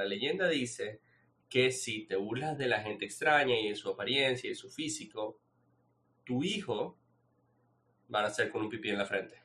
[0.00, 1.02] La leyenda dice
[1.46, 4.70] que si te burlas de la gente extraña y de su apariencia y de su
[4.70, 5.38] físico,
[6.24, 6.98] tu hijo
[8.12, 9.42] va a ser con un pipí en la frente.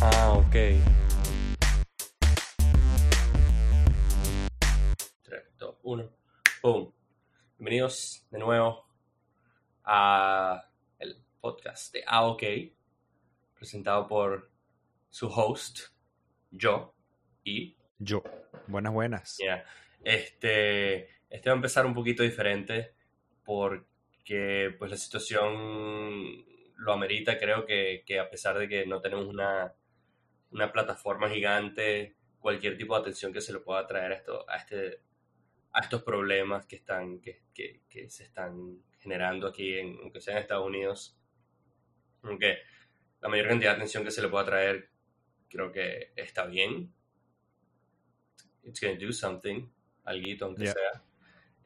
[0.00, 0.54] Ah, ok.
[5.22, 6.16] 3, 2, 1.
[6.62, 6.94] ¡Boom!
[7.58, 8.86] Bienvenidos de nuevo
[9.82, 10.70] a
[11.00, 12.42] el podcast de AOK,
[13.56, 14.52] presentado por
[15.10, 15.80] su host,
[16.52, 16.91] yo
[17.44, 18.22] y Yo.
[18.66, 19.38] Buenas, buenas.
[20.04, 22.92] Este, este va a empezar un poquito diferente
[23.44, 26.44] porque pues la situación
[26.76, 27.38] lo amerita.
[27.38, 29.72] Creo que, que a pesar de que no tenemos una,
[30.50, 34.56] una plataforma gigante, cualquier tipo de atención que se le pueda traer a, esto, a,
[34.56, 35.00] este,
[35.72, 40.34] a estos problemas que, están, que, que, que se están generando aquí, en, aunque sea
[40.34, 41.16] en Estados Unidos,
[42.22, 42.58] aunque
[43.20, 44.92] la mayor cantidad de atención que se le pueda traer
[45.52, 46.92] creo que está bien.
[48.64, 49.68] It's going to do something,
[50.04, 50.72] alguito aunque Yeah.
[50.72, 51.02] sea.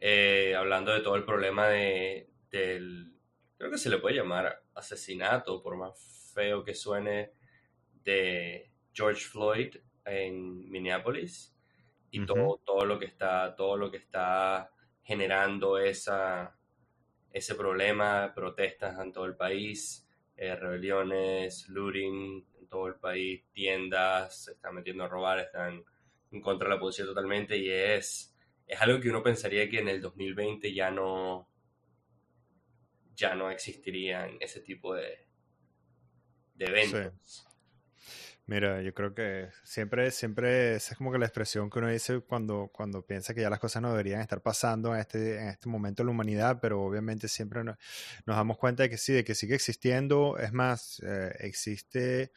[0.00, 3.14] Eh, hablando de todo el problema de, del,
[3.58, 7.33] creo que se le puede llamar asesinato, por más feo que suene,
[8.05, 11.55] de George Floyd en Minneapolis
[12.11, 12.27] y Ujú.
[12.27, 14.70] todo, todo lo que está, todo lo que está
[15.03, 16.58] generando esa,
[17.33, 24.44] ese problema, protestas en todo el país, eh, rebeliones, looting en todo el país, tiendas,
[24.44, 25.84] se están metiendo a robar, están
[26.32, 28.34] en contra de la policía totalmente y es,
[28.66, 31.48] es algo que uno pensaría que en el 2020 ya no
[33.14, 35.27] ya no existirían ese tipo de,
[36.54, 37.47] de eventos.
[38.48, 42.20] Mira, yo creo que siempre, siempre, esa es como que la expresión que uno dice
[42.20, 45.69] cuando, cuando piensa que ya las cosas no deberían estar pasando en este, en este
[45.69, 47.77] momento en la humanidad, pero obviamente siempre no-
[48.24, 50.38] nos damos cuenta de que sí, de que sigue existiendo.
[50.38, 52.30] Es más, eh, existe,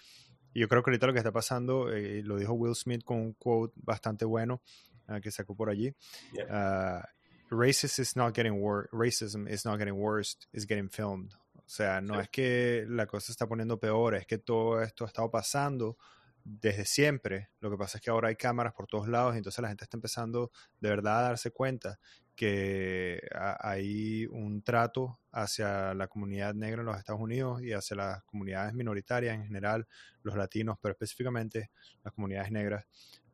[0.53, 3.17] y yo creo que ahorita lo que está pasando, eh, lo dijo Will Smith con
[3.17, 4.61] un quote bastante bueno
[5.07, 5.93] ah, que sacó por allí.
[6.33, 6.45] Yeah.
[6.49, 7.09] ah,
[7.49, 11.33] racism is not getting worse, racism is not getting worse, it's getting filmed.
[11.55, 12.21] O sea, no Sí.
[12.21, 15.97] es que la cosa se está poniendo peor, es que todo esto ha estado pasando
[16.43, 17.49] desde siempre.
[17.59, 19.83] Lo que pasa es que ahora hay cámaras por todos lados y entonces la gente
[19.83, 21.99] está empezando de verdad a darse cuenta
[22.35, 27.97] que ha- hay un trato hacia la comunidad negra en los Estados Unidos y hacia
[27.97, 29.87] las comunidades minoritarias en general,
[30.23, 31.71] los latinos, pero específicamente
[32.03, 32.85] las comunidades negras,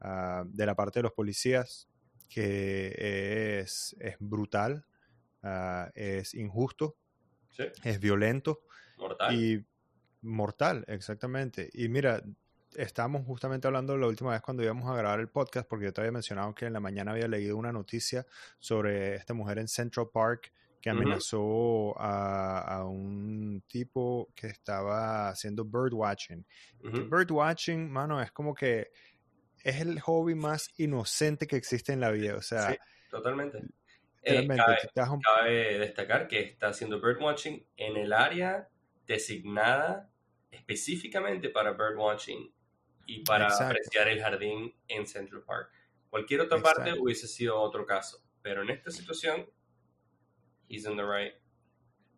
[0.01, 1.88] ah, de la parte de los policías,
[2.27, 4.85] que es, es brutal,
[5.44, 6.97] ah, es injusto,
[7.51, 8.61] Sí, es violento
[8.97, 9.35] mortal.
[9.35, 9.65] y
[10.21, 11.69] mortal, exactamente.
[11.73, 12.21] Y mira,
[12.78, 16.02] estábamos justamente hablando la última vez cuando íbamos a grabar el podcast, porque yo te
[16.02, 18.25] había mencionado que en la mañana había leído una noticia
[18.59, 25.66] sobre esta mujer en Central Park que amenazó a, a un tipo que estaba haciendo
[25.66, 26.46] birdwatching.
[26.84, 27.09] Ujú.
[27.09, 28.92] Birdwatching, mano, es como que
[29.63, 32.36] es el hobby más inocente que existe en la vida.
[32.36, 32.78] O sea, Sí,
[33.09, 33.63] totalmente.
[34.22, 38.69] Eh, cabe, un- cabe destacar que está haciendo birdwatching en el área
[39.07, 40.09] designada
[40.52, 42.52] específicamente para birdwatching
[43.05, 43.66] y para Exacto.
[43.66, 45.69] apreciar el jardín en Central Park.
[46.09, 47.03] Cualquier otra parte Exacto.
[47.03, 49.49] hubiese sido otro caso, pero en esta situación,
[50.69, 51.33] he's in the right.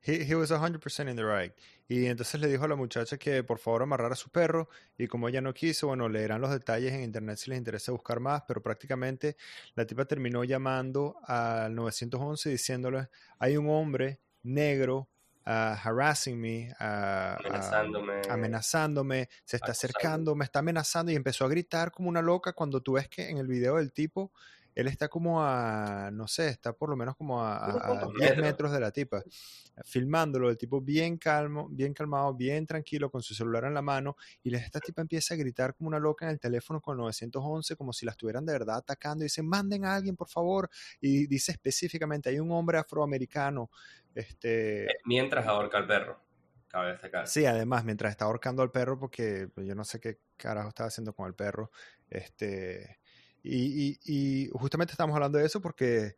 [0.01, 1.53] He, he was 100% in the right.
[1.89, 5.07] Y entonces le dijo a la muchacha que por favor amarrara a su perro y
[5.07, 8.43] como ella no quiso, bueno, leerán los detalles en internet si les interesa buscar más,
[8.47, 9.37] pero prácticamente
[9.73, 13.07] la tipa terminó llamando al 911 diciéndole,
[13.39, 15.09] hay un hombre negro
[15.47, 18.21] ah, harassing me, ah, Amenazándome.
[18.29, 22.81] amenazándome, se está acercando, me está amenazando y empezó a gritar como una loca cuando
[22.81, 24.31] tú ves que en el video del tipo,
[24.77, 27.87] él está como a, no sé, está por lo menos como a, a- Unos a
[27.87, 28.71] cuantos 10 metros.
[28.71, 29.23] de la tipa,
[29.83, 34.15] filmándolo, el tipo bien calmo, bien calmado, bien tranquilo, con su celular en la mano,
[34.43, 37.75] y esta tipa empieza a gritar como una loca en el teléfono con el 911,
[37.75, 40.69] como si la estuvieran de verdad atacando, y dice, manden a alguien, por favor,
[41.01, 43.71] y dice específicamente, hay un hombre afroamericano,
[44.13, 44.85] este...
[44.85, 46.19] Eh, Mientras ahorca al perro,
[46.67, 47.27] cabe destacar.
[47.27, 50.87] Sí, además, mientras está ahorcando al perro, porque pues, yo no sé qué carajo estaba
[50.87, 51.71] haciendo con el perro,
[52.09, 52.99] este,
[53.49, 56.15] y, y- y justamente estamos hablando de eso porque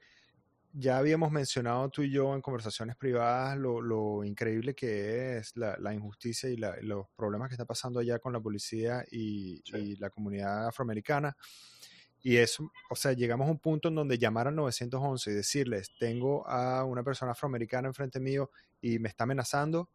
[0.71, 5.75] ya habíamos mencionado tú y yo en conversaciones privadas lo, lo increíble que es la,
[5.79, 9.77] la injusticia y la- los problemas que está pasando allá con la policía y, Sí.
[9.77, 11.35] y la comunidad afroamericana.
[12.21, 15.89] Y eso, o sea, llegamos a un punto en donde llamar al 911 y decirles,
[15.97, 18.51] tengo a una persona afroamericana enfrente mío
[18.81, 19.89] y me está amenazando,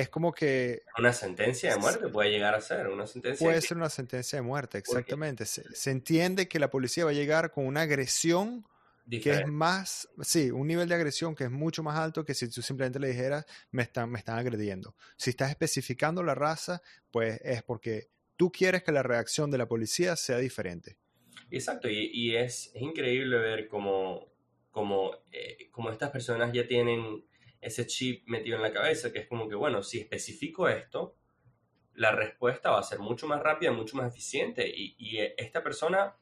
[0.00, 3.76] es como que Una sentencia de muerte puede llegar a ser, una sentencia puede ser
[3.76, 5.46] una sentencia de muerte, exactamente.
[5.46, 8.64] Se, se entiende que la policía va a llegar con una agresión
[9.08, 12.48] que es más, sí, un nivel de agresión que es mucho más alto que si
[12.48, 14.94] tú simplemente le dijeras, me están, me están agrediendo.
[15.16, 19.66] Si estás especificando la raza, pues es porque tú quieres que la reacción de la
[19.66, 20.98] policía sea diferente.
[21.50, 24.28] Exacto, y, y es, es, increíble ver cómo,
[24.70, 27.24] cómo, eh, cómo, estas personas ya tienen
[27.60, 31.14] ese chip metido en la cabeza, que es como que, bueno, si especifico esto,
[31.94, 36.16] la respuesta va a ser mucho más rápida, mucho más eficiente, y, y esta persona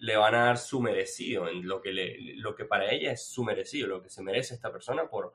[0.00, 1.92] le van a dar su merecido, en lo que,
[2.36, 5.34] lo que para ella es su merecido, lo que se merece esta persona por,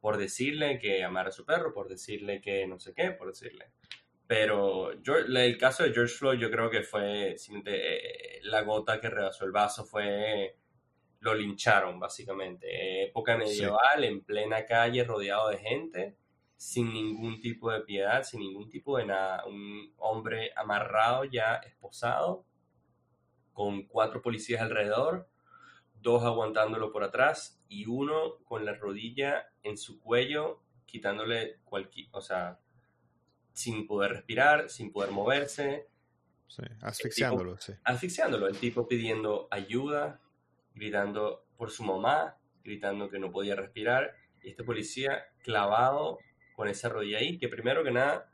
[0.00, 3.66] por decirle que amara a su perro, por decirle que no sé qué, por decirle.
[4.26, 7.36] Pero yo, el caso de George Floyd yo creo que fue
[7.66, 10.56] eh, la gota que rebasó el vaso, fue
[11.20, 13.04] lo lincharon básicamente.
[13.04, 16.16] Época medieval, en plena calle, rodeado de gente,
[16.56, 19.44] sin ningún tipo de piedad, sin ningún tipo de nada.
[19.46, 22.44] Un hombre amarrado ya, esposado,
[23.52, 25.28] con cuatro policías alrededor,
[25.94, 32.20] dos aguantándolo por atrás y uno con la rodilla en su cuello, quitándole cualquier, o
[32.20, 32.60] sea,
[33.52, 35.88] sin poder respirar, sin poder moverse.
[36.46, 37.72] Sí, asfixiándolo, sí.
[37.82, 40.20] Asfixiándolo, el tipo pidiendo ayuda,
[40.76, 46.18] gritando por su mamá, gritando que no podía respirar, y este policía clavado
[46.54, 48.30] con esa rodilla ahí, que primero que nada,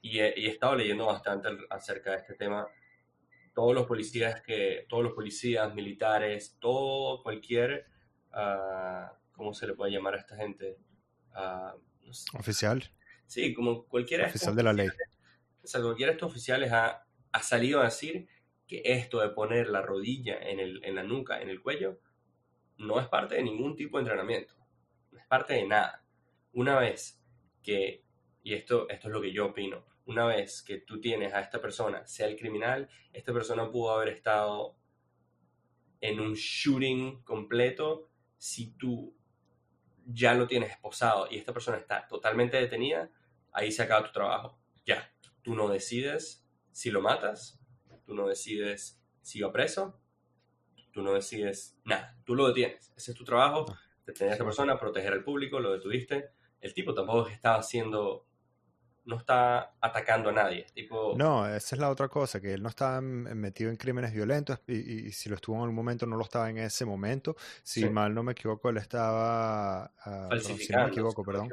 [0.00, 2.66] y he estado leyendo bastante acerca de este tema,
[3.54, 7.86] todos los policías que, todos los policías, militares, todo, cualquier,
[8.32, 10.78] uh, ¿cómo se le puede llamar a esta gente?
[11.34, 11.78] Uh,
[12.38, 12.82] Oficial.
[13.26, 14.88] Sí, como cualquiera Oficial de la ley.
[15.62, 18.26] O sea, cualquiera de estos oficiales ha, ha, salido a decir
[18.84, 21.98] esto de poner la rodilla en, el, en la nuca, en el cuello,
[22.78, 24.54] no es parte de ningún tipo de entrenamiento.
[25.10, 26.04] No es parte de nada.
[26.52, 27.22] Una vez
[27.62, 28.04] que,
[28.42, 31.60] y esto, esto es lo que yo opino, una vez que tú tienes a esta
[31.60, 34.76] persona, sea el criminal, esta persona pudo haber estado
[36.00, 39.14] en un shooting completo si tú
[40.04, 43.10] ya lo tienes esposado y esta persona está totalmente detenida,
[43.52, 44.58] ahí se acaba tu trabajo.
[44.84, 47.61] Ya, tú no decides si lo matas,
[48.12, 49.98] tú no decides si va preso,
[50.92, 52.92] tú no decides nada, tú lo detienes.
[52.94, 53.64] Ese es tu trabajo,
[54.04, 56.30] detener a esta persona, proteger al público, lo detuviste.
[56.60, 58.26] El tipo tampoco estaba haciendo
[59.04, 60.66] no está atacando a nadie.
[60.74, 61.14] Tipo...
[61.16, 65.10] No, esa es la otra cosa, que él no está metido en crímenes violentos y,
[65.10, 67.34] si lo estuvo en algún momento no lo estaba en ese momento.
[67.64, 69.90] Si mal no me equivoco, él estaba...
[70.06, 71.48] Uh, si no me equivoco, perdón.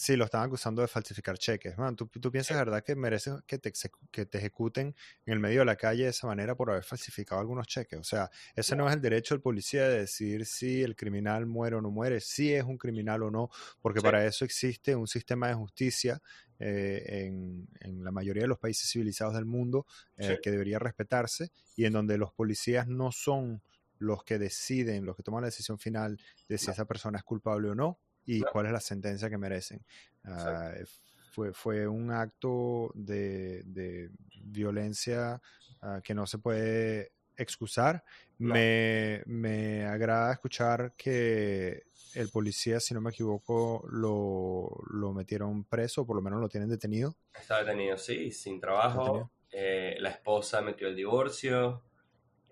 [0.00, 1.76] Sí, lo estaban acusando de falsificar cheques.
[1.76, 3.70] Man, ¿tú, tú piensas, verdad, que mereces que te,
[4.10, 4.94] que te ejecuten
[5.26, 8.00] en el medio de la calle de esa manera por haber falsificado algunos cheques?
[8.00, 11.76] O sea, ese no, es el derecho del policía de decir si el criminal muere
[11.76, 13.50] o no muere, si es un criminal o no,
[13.82, 16.22] porque para eso existe un sistema de justicia
[16.58, 19.84] eh, en, en, la mayoría de los países civilizados del mundo
[20.16, 23.60] eh, que debería respetarse y en donde los policías no son
[23.98, 26.18] los que deciden, los que toman la decisión final
[26.48, 27.98] de si esa persona es culpable o no,
[28.36, 29.84] y cuál es la sentencia que merecen.
[30.24, 30.72] Ah,
[31.32, 34.10] fue, fue un acto de, de
[34.44, 35.40] violencia
[35.82, 38.04] uh, que no se puede excusar.
[38.38, 41.84] Me, me, agrada escuchar que
[42.14, 46.70] el policía, si no me equivoco, lo, lo, metieron preso, por lo menos lo tienen
[46.70, 47.16] detenido.
[47.34, 49.30] Está detenido, sí, sin trabajo.
[49.52, 51.82] Eh, la esposa metió el divorcio.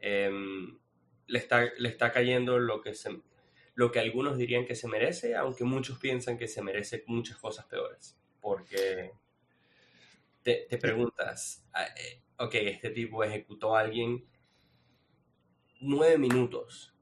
[0.00, 0.30] Eh,
[1.26, 3.10] le, está, le está cayendo lo que se,
[3.78, 7.64] lo que algunos dirían que se merece, aunque muchos piensan que se merece muchas cosas
[7.66, 8.19] peores.
[8.40, 9.12] Porque
[10.42, 14.28] te, preguntas, ah, eh, ok, este tipo ejecutó a alguien
[15.78, 16.92] nueve minutos,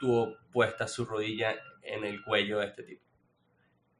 [0.00, 3.04] tuvo puesta su rodilla en el cuello de este tipo.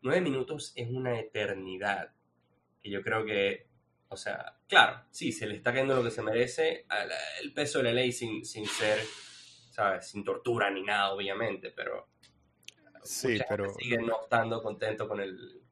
[0.00, 2.14] Nueve minutos es una eternidad.
[2.83, 3.69] Que yo creo que,
[4.09, 6.87] o sea, claro, sí, se le está cayendo lo que se merece,
[7.43, 8.99] el peso de la ley sin, sin ser,
[9.73, 10.09] ¿sabes?
[10.09, 12.13] Sin tortura ni nada, obviamente, pero
[13.05, 13.73] Sí, pero.
[13.75, 15.63] Sigue no estando contento con el.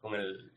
[0.00, 0.52] con el.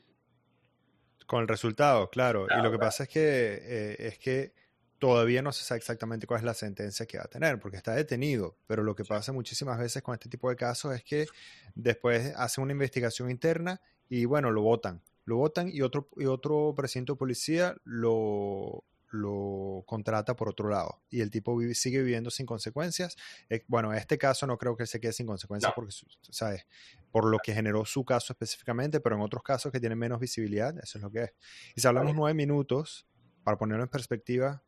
[1.25, 2.47] Con el resultado, claro.
[2.49, 4.53] y lo que pasa es que, eh, es que
[4.97, 7.93] todavía no se sabe exactamente cuál es la sentencia que va a tener, porque está
[7.93, 8.55] detenido.
[8.65, 11.27] Pero lo que pasa muchísimas veces con este tipo de casos es que
[11.75, 15.01] después hacen una investigación interna y bueno, lo votan.
[15.25, 21.01] Lo votan y otro, y otro presidente de policía lo, lo contrata por otro lado
[21.09, 23.15] y el tipo sigue viviendo sin consecuencias.
[23.49, 25.93] Eh, bueno, en este caso no creo que se quede sin consecuencias porque,
[26.29, 26.67] ¿sabes?
[27.11, 30.77] Por lo que generó su caso específicamente, pero en otros casos que tienen menos visibilidad,
[30.79, 31.33] eso es lo que es.
[31.75, 33.07] Y si hablamos nueve minutos,
[33.43, 34.61] para ponerlo en perspectiva,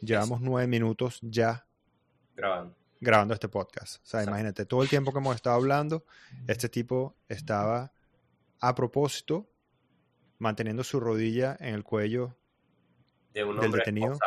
[0.00, 1.66] llevamos nueve minutos ya
[2.34, 2.76] grabando.
[3.00, 4.02] grabando este podcast.
[4.02, 6.04] O sea, imagínate, todo el tiempo que hemos estado hablando,
[6.46, 7.92] este tipo estaba
[8.60, 9.50] a propósito
[10.38, 12.36] manteniendo su rodilla en el cuello
[13.36, 14.18] de un hombre detenido.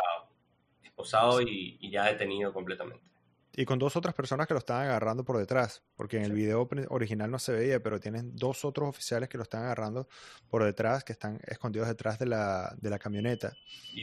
[0.84, 3.04] esposado, y, ya detenido completamente.
[3.52, 6.68] Y con dos otras personas que lo estaban agarrando por detrás, porque en el video
[6.88, 10.08] original no se veía, pero tienen dos otros oficiales que lo están agarrando
[10.48, 13.52] por detrás, que están escondidos detrás de la, de la camioneta.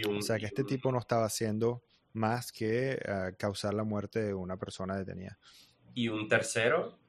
[0.09, 4.33] o sea que este tipo no estaba siendo más que eh, causar la muerte de
[4.33, 5.39] una persona detenida.
[5.93, 6.99] Y un tercero,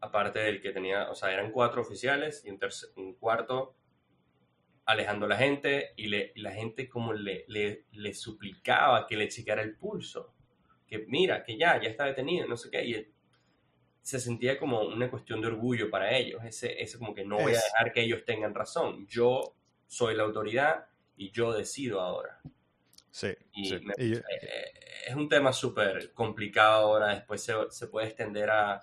[0.00, 2.58] aparte del que tenía, o sea, eran cuatro oficiales y un,
[2.96, 3.76] un cuarto
[4.90, 9.28] alejando a la gente y, le, la gente como le, le, le, suplicaba que le
[9.28, 10.34] checara el pulso,
[10.86, 13.06] que mira, que ya, ya está detenido, no sé qué, y
[14.02, 17.52] se sentía como una cuestión de orgullo para ellos, ese, ese como que no voy
[17.52, 19.54] a dejar que ellos tengan razón, yo
[19.86, 22.40] soy la autoridad y yo decido ahora.
[23.12, 23.28] Sí.
[23.98, 24.22] Eh,
[25.06, 28.82] es un tema súper complicado ahora, después se, se, puede extender a,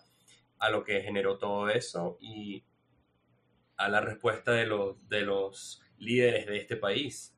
[0.60, 2.64] a lo que generó todo eso y
[3.76, 7.36] a la respuesta de los, de los líderes de este país.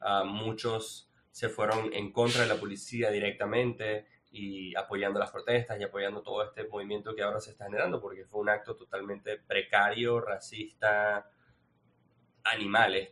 [0.00, 5.84] Uh, muchos se fueron en contra de la policía directamente y apoyando las protestas y
[5.84, 10.20] apoyando todo este movimiento que ahora se está generando, porque fue un acto totalmente precario,
[10.20, 11.30] racista,
[12.44, 13.10] animales.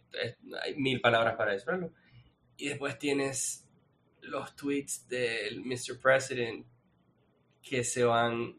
[0.63, 1.93] Hay mil palabras para decirlo.
[2.57, 3.67] Y después tienes
[4.23, 6.01] los tweets del Mr.
[6.01, 6.67] President
[7.63, 8.59] que se van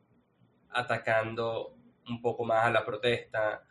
[0.70, 1.76] atacando
[2.08, 3.64] un poco más a la protesta,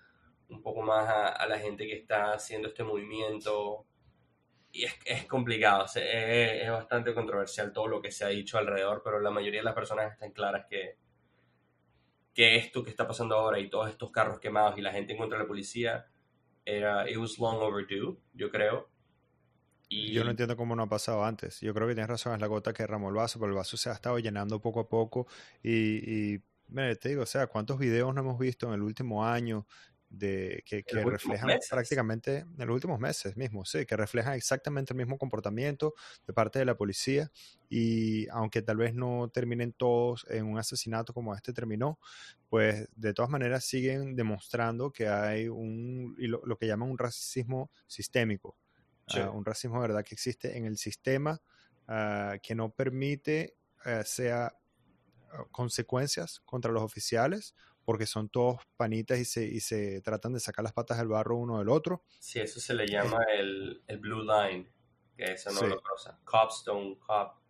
[0.51, 3.87] un poco más a, la gente que está haciendo este movimiento.
[4.73, 9.03] Y es, es complicado, es, es, bastante controversial todo lo que se ha dicho alrededor,
[9.05, 10.97] pero la mayoría de las personas están claras que,
[12.33, 15.19] que esto que está pasando ahora y todos estos carros quemados y la gente en
[15.19, 16.07] contra de la policía
[16.65, 18.89] era, it was long overdue, yo creo.
[19.89, 20.13] Y...
[20.13, 21.61] Yo no entiendo cómo no ha pasado antes.
[21.61, 23.77] Yo creo que tienes razón, es la gota que derramó el vaso, pero el vaso
[23.77, 25.27] se ha estado llenando poco a poco.
[25.65, 26.43] Y, y
[27.01, 29.67] te digo, o sea, ¿cuántos videos no hemos visto en el último año
[30.11, 35.17] de que, reflejan prácticamente en los últimos meses mismo, sí, que reflejan exactamente el mismo
[35.17, 35.95] comportamiento
[36.27, 37.31] de parte de la policía
[37.69, 42.01] y aunque tal vez no terminen todos en un asesinato como este terminó,
[42.49, 48.57] pues de todas maneras siguen demostrando que hay un lo, que llaman un racismo sistémico,
[49.15, 51.41] ah, un racismo verdad que existe en el sistema
[51.87, 53.55] ah, que no permite
[53.87, 54.53] uh, sea
[55.31, 57.55] ah, consecuencias contra los oficiales
[57.91, 61.37] porque son todos panitas y se, y se tratan de sacar las patas del barro
[61.37, 62.05] uno del otro.
[62.21, 64.71] Sí, eso se le llama el, el blue line,
[65.17, 65.67] que eso no sí.
[65.67, 66.17] lo cruza.
[66.25, 67.43] Cops don't cop,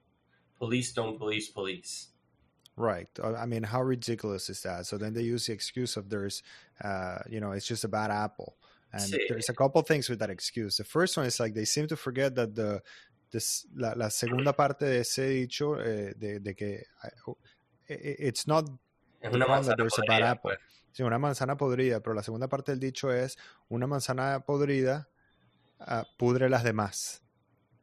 [0.59, 2.15] police don't police police.
[2.75, 3.07] Right.
[3.23, 4.87] I mean, how ridiculous is that?
[4.87, 6.43] So then they use the excuse of there's,
[6.83, 8.57] uh, you know, it's just a bad apple.
[8.95, 9.19] And sí.
[9.29, 10.79] there's a couple things with that excuse.
[10.79, 12.81] The first one is like they seem to forget that the,
[13.31, 17.35] this, la, la segunda parte de ese dicho eh, de, de que uh,
[17.91, 18.65] it's not
[19.21, 20.41] es una manzana podrida.
[20.41, 20.59] Pues.
[20.93, 25.09] Sí, una manzana podrida, pero la segunda parte del dicho es una manzana podrida
[25.81, 27.23] uh, pudre las demás.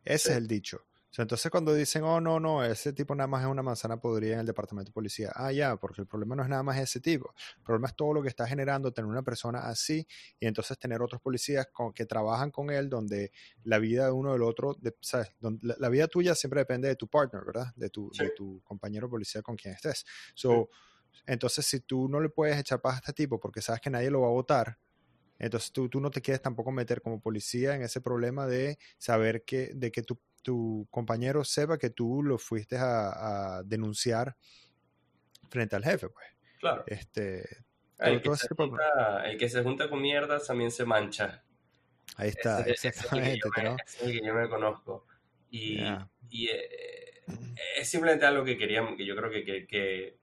[0.03, 0.31] Ese sí.
[0.31, 0.83] es el dicho.
[1.09, 3.97] O sea, entonces cuando dicen, oh, no, no, ese tipo nada más es una manzana
[3.97, 5.31] podrida en el departamento de policía.
[5.33, 7.33] Ah, ya, porque el problema no es nada más ese tipo.
[7.57, 10.05] El problema es todo lo que está generando tener una persona así
[10.39, 13.31] y entonces tener otros policías con, que trabajan con él donde
[13.63, 15.31] la vida de uno del otro, de, ¿sabes?
[15.39, 17.73] Donde, la, la, vida tuya siempre depende de tu partner, ¿verdad?
[17.75, 18.25] De tu, sí.
[18.25, 20.05] de tu compañero policía con quien estés.
[20.35, 20.77] So, sí
[21.25, 24.09] entonces, si tú no le puedes echar paz a este tipo porque sabes que nadie
[24.09, 24.77] lo va a votar,
[25.39, 29.43] entonces tú, tú no te quieres tampoco meter como policía en ese problema de saber
[29.43, 34.35] que, de que tu, tu compañero sepa que tú lo fuiste a, a, denunciar
[35.49, 36.25] frente al jefe, pues.
[36.59, 36.83] Claro.
[36.87, 37.45] Este,
[37.99, 41.43] el, que se junta, el que se junta con mierdas también se mancha.
[42.15, 43.47] Ahí está, ese, exactamente.
[43.47, 45.05] Ese es, el es el que yo me conozco.
[45.51, 46.09] Y, yeah.
[46.29, 47.23] y eh,
[47.77, 50.17] es simplemente algo que queríamos, que yo creo que, que, que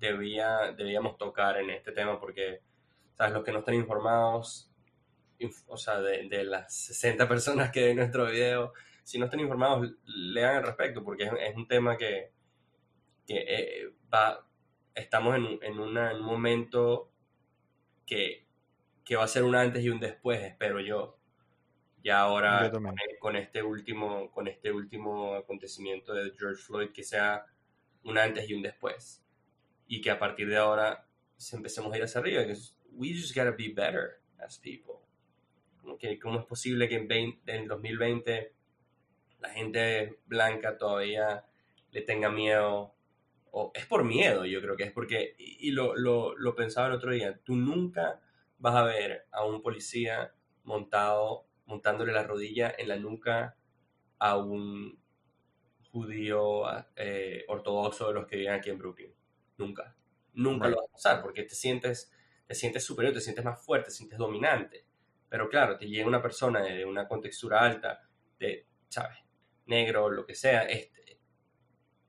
[0.00, 2.62] debía, debíamos tocar en este tema porque,
[3.14, 3.34] ¿sabes?
[3.34, 4.70] Los que no están informados,
[5.38, 8.72] inf o sea, de, de, las 60 personas que ven nuestro video,
[9.04, 12.32] si no están informados, lean al respecto porque es, es un tema que,
[13.26, 14.46] que eh, va,
[14.94, 17.10] estamos en, en, una, en, un momento
[18.06, 18.46] que,
[19.04, 21.16] que va a ser un antes y un después, espero yo.
[22.02, 27.44] Ya ahora con, con, este último, con este último acontecimiento de George Floyd, que sea
[28.04, 29.22] un antes y un después
[29.90, 31.04] y que a partir de ahora
[31.36, 32.46] se empecemos a ir hacia arriba.
[32.46, 32.56] Que
[32.92, 34.94] we just gotta be better as people.
[35.98, 38.54] Que, ¿Cómo es posible que en, 20, en 2020
[39.40, 41.44] la gente blanca todavía
[41.90, 42.94] le tenga miedo?
[43.50, 46.92] O es por miedo, yo creo que es porque, y lo, lo, lo pensaba el
[46.92, 48.20] otro día, tú nunca
[48.58, 50.32] vas a ver a un policía
[50.62, 53.56] montado, montándole la rodilla en la nuca
[54.20, 55.00] a un
[55.90, 56.62] judío
[56.94, 59.19] eh, ortodoxo de los que viven aquí en Brooklyn.
[59.60, 59.94] Nunca.
[60.32, 60.74] Nunca right.
[60.74, 62.12] lo vas a pasar porque te sientes,
[62.46, 64.86] te sientes superior, te sientes más fuerte, te sientes dominante.
[65.28, 69.18] Pero claro, te llega una persona de una contextura alta, de, ¿sabes?
[69.66, 71.20] Negro, lo que sea, este,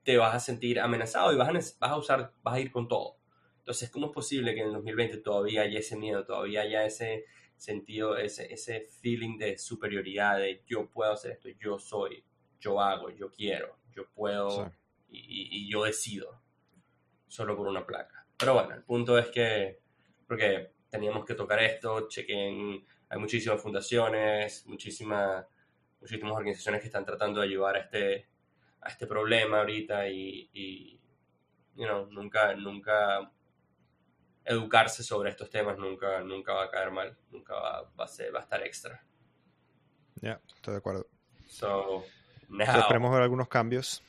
[0.02, 2.88] te vas a sentir amenazado y vas a, vas a usar, vas a ir con
[2.88, 3.18] todo.
[3.58, 7.26] Entonces, ¿cómo es posible que en el 2020 todavía haya ese miedo, todavía haya ese
[7.56, 12.24] sentido, ese, ese feeling de superioridad, de yo puedo hacer esto, yo soy,
[12.58, 14.72] yo hago, yo quiero, yo puedo
[15.08, 16.41] y, yo decido
[17.32, 18.26] solo por una placa.
[18.36, 19.80] Pero bueno, el punto es que,
[20.26, 25.46] porque teníamos que tocar esto, chequen, hay muchísimas fundaciones, muchísimas,
[25.98, 28.28] muchísimas organizaciones que están tratando de ayudar a este,
[28.82, 31.00] a este problema ahorita y, y
[31.74, 33.32] you know, nunca, nunca
[34.44, 38.34] educarse sobre estos temas nunca, nunca va a caer mal, nunca va, va, a, ser,
[38.34, 39.02] va a estar extra.
[40.16, 41.06] Ya, estoy de acuerdo.
[41.48, 42.04] So,
[42.58, 44.02] Esperemos ver algunos cambios.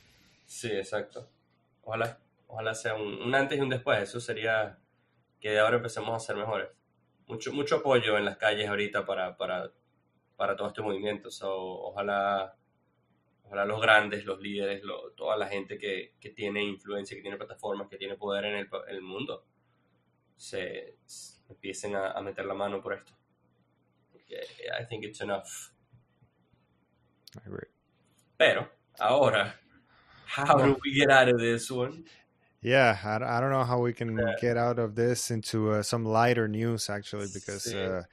[0.45, 1.29] Sí, exacto.
[1.83, 2.19] Ojalá,
[2.53, 4.01] ojalá sea un, antes y un después.
[4.03, 4.77] Eso sería
[5.39, 6.69] que de ahora empecemos a ser mejores.
[7.25, 9.71] Mucho, mucho apoyo en las calles ahorita para, para,
[10.35, 11.31] para todo este movimiento.
[11.31, 12.55] So, ojalá,
[13.43, 14.83] ojalá los grandes, los líderes,
[15.15, 18.69] toda la gente que, que, tiene influencia, que tiene plataformas, que tiene poder en el,
[18.87, 19.45] el mundo,
[20.37, 20.97] se,
[21.49, 23.13] empiecen a, a, meter la mano por esto.
[24.29, 25.71] I think it's enough.
[27.35, 27.67] I agree.
[28.37, 28.67] Pero,
[28.99, 29.55] ahora,
[30.25, 32.05] how do we get out of this one?
[32.63, 35.83] Yeah, I, I don't know how we can uh, get out of this into uh,
[35.83, 37.75] some lighter news actually because sí.
[37.75, 38.03] uh,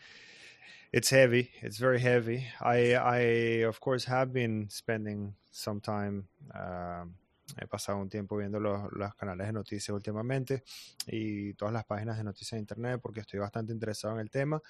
[0.92, 1.50] it's heavy.
[1.62, 2.46] It's very heavy.
[2.60, 3.18] I, I
[3.64, 6.26] of course have been spending some time.
[6.52, 7.14] Um,
[7.60, 10.62] he pasado un tiempo viendo los, los, canales de noticias últimamente
[11.06, 14.60] y todas las páginas de noticias de internet porque estoy bastante interesado en el tema.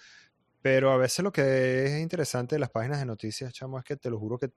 [0.63, 3.97] Pero a veces lo que es interesante de las páginas de noticias, chamo, es que
[3.97, 4.51] te lo juro que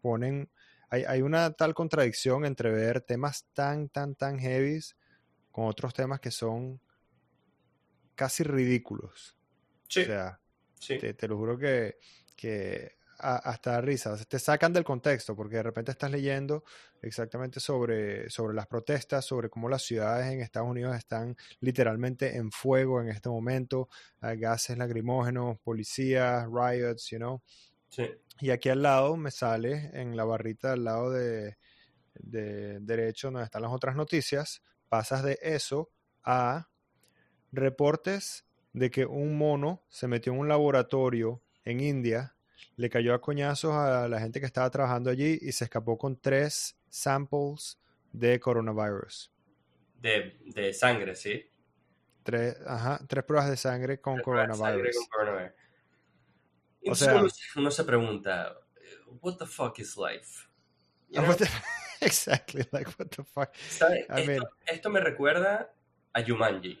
[0.00, 0.50] ponen,
[0.90, 4.96] hay, hay una tal contradicción entre ver temas tan, tan, tan heavies
[5.50, 6.80] con otros temas que son
[8.14, 9.36] casi ridículos.
[9.88, 10.02] Sí.
[10.02, 10.40] O sea,
[10.86, 11.98] te, te, lo juro que,
[12.36, 16.64] que hasta risa, te sacan del contexto porque de repente estás leyendo
[17.02, 22.50] exactamente sobre, sobre las protestas, sobre cómo las ciudades en Estados Unidos están literalmente en
[22.50, 23.88] fuego en este momento,
[24.20, 27.42] gases lacrimógenos, policías, riots, you know.
[27.90, 28.08] Sí.
[28.40, 31.58] Y aquí al lado me sale en la barrita al lado de,
[32.14, 35.90] de derecho donde están las otras noticias, pasas de eso
[36.24, 36.68] a
[37.52, 42.34] reportes de que un mono se metió en un laboratorio en India
[42.76, 46.18] le cayó a coñazos a la gente que estaba trabajando allí y se escapó con
[46.18, 47.78] tres samples
[48.12, 49.30] de coronavirus.
[50.00, 51.46] De, de sangre, sí.
[52.22, 54.96] Tres, ajá, tres pruebas de sangre con coronavirus.
[56.86, 57.22] O sea,
[57.56, 58.56] uno, se pregunta,
[59.20, 60.46] what the fuck is life?
[61.12, 61.34] You know?
[62.00, 63.52] exactly, like what the fuck.
[64.10, 65.74] I mean, esto me recuerda
[66.12, 66.78] a Jumanji.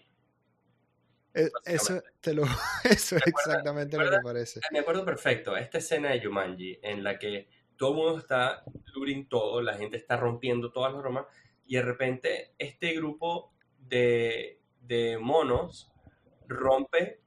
[1.34, 2.44] Eh, eso, te lo,
[2.84, 4.60] eso es exactamente lo que parece.
[4.70, 9.28] Me acuerdo perfecto, esta escena de Jumanji en la que todo el mundo está looting
[9.28, 11.26] todo, la gente está rompiendo todas las bromas
[11.66, 15.92] y de repente este grupo de, de monos
[16.48, 17.20] rompe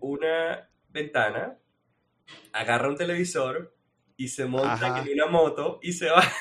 [0.00, 1.58] una ventana,
[2.52, 3.74] agarra un televisor
[4.16, 6.22] y se monta en una moto y se va.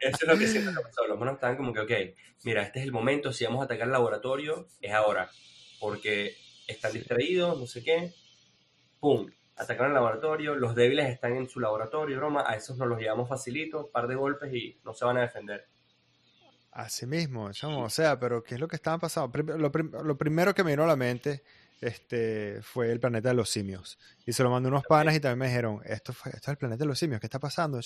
[0.00, 1.06] Eso es lo que que pasó.
[1.06, 1.92] Los monos estaban como que, ok,
[2.44, 5.30] mira, este es el momento, si vamos a atacar el laboratorio, es ahora.
[5.80, 8.12] Porque están distraídos, no sé qué.
[9.00, 9.30] ¡Pum!
[9.56, 13.28] Atacaron el laboratorio, los débiles están en su laboratorio, broma, a esos nos los llevamos
[13.28, 15.66] facilito, par de golpes y no se van a defender.
[16.70, 19.36] Así mismo, o sea, pero ¿qué es lo que estaba pasando?
[19.56, 19.72] Lo,
[20.04, 21.42] lo primero que me vino a la mente
[21.80, 23.98] este, fue el planeta de los simios.
[24.26, 26.58] Y se lo mandé unos panas y también me dijeron, esto, fue, esto es el
[26.58, 27.80] planeta de los simios, ¿qué está pasando?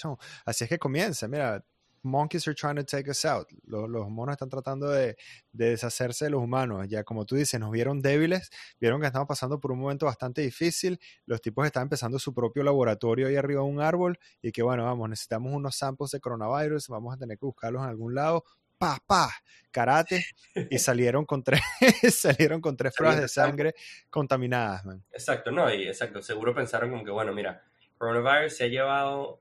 [0.44, 1.64] Así es que comienza, mira,
[2.02, 3.48] monkeys are trying to take us out.
[3.64, 5.16] Los, los monos están tratando de,
[5.52, 6.86] de, deshacerse de los humanos.
[6.88, 8.50] Ya como tú dices, nos vieron débiles,
[8.80, 10.98] vieron que estamos pasando por un momento bastante difícil.
[11.26, 14.84] Los tipos están empezando su propio laboratorio ahí arriba de un árbol y que bueno,
[14.84, 18.44] vamos, necesitamos unos samples de coronavirus, vamos a tener que buscarlos en algún lado
[18.82, 19.30] pa, pa,
[19.70, 20.24] karate,
[20.68, 21.60] y salieron con tres,
[22.10, 23.74] salieron con tres pruebas de sangre
[24.10, 25.04] contaminadas, man.
[25.12, 27.62] Exacto, no, y exacto, seguro pensaron como que, bueno, mira,
[27.96, 29.40] coronavirus se ha llevado,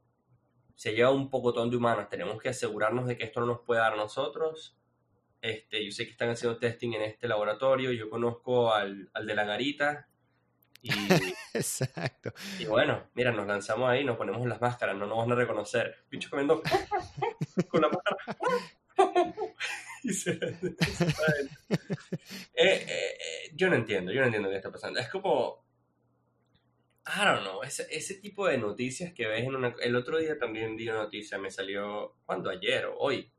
[0.75, 3.62] se ha llevado un pocotón de humanos, tenemos que asegurarnos de que esto no nos
[3.62, 4.77] pueda dar a nosotros.
[5.41, 9.34] Este, yo sé que están haciendo testing en este laboratorio, yo conozco al, al de
[9.34, 10.08] la garita,
[10.84, 10.89] y,
[11.54, 12.34] Exacto.
[12.60, 16.06] Y bueno, mira, nos lanzamos ahí, nos ponemos las máscaras, no nos van a reconocer.
[16.10, 16.62] Bicho comiendo
[17.69, 18.17] con la máscara.
[22.53, 24.99] Eh, eh, eh, yo no entiendo, yo no entiendo qué está pasando.
[24.99, 25.65] Es como,
[27.07, 29.75] I don't know, ese, tipo de noticias que ves en una...
[29.81, 32.49] El otro día también vi una noticia, me salió, ¿cuándo?
[32.49, 33.31] Ayer o hoy.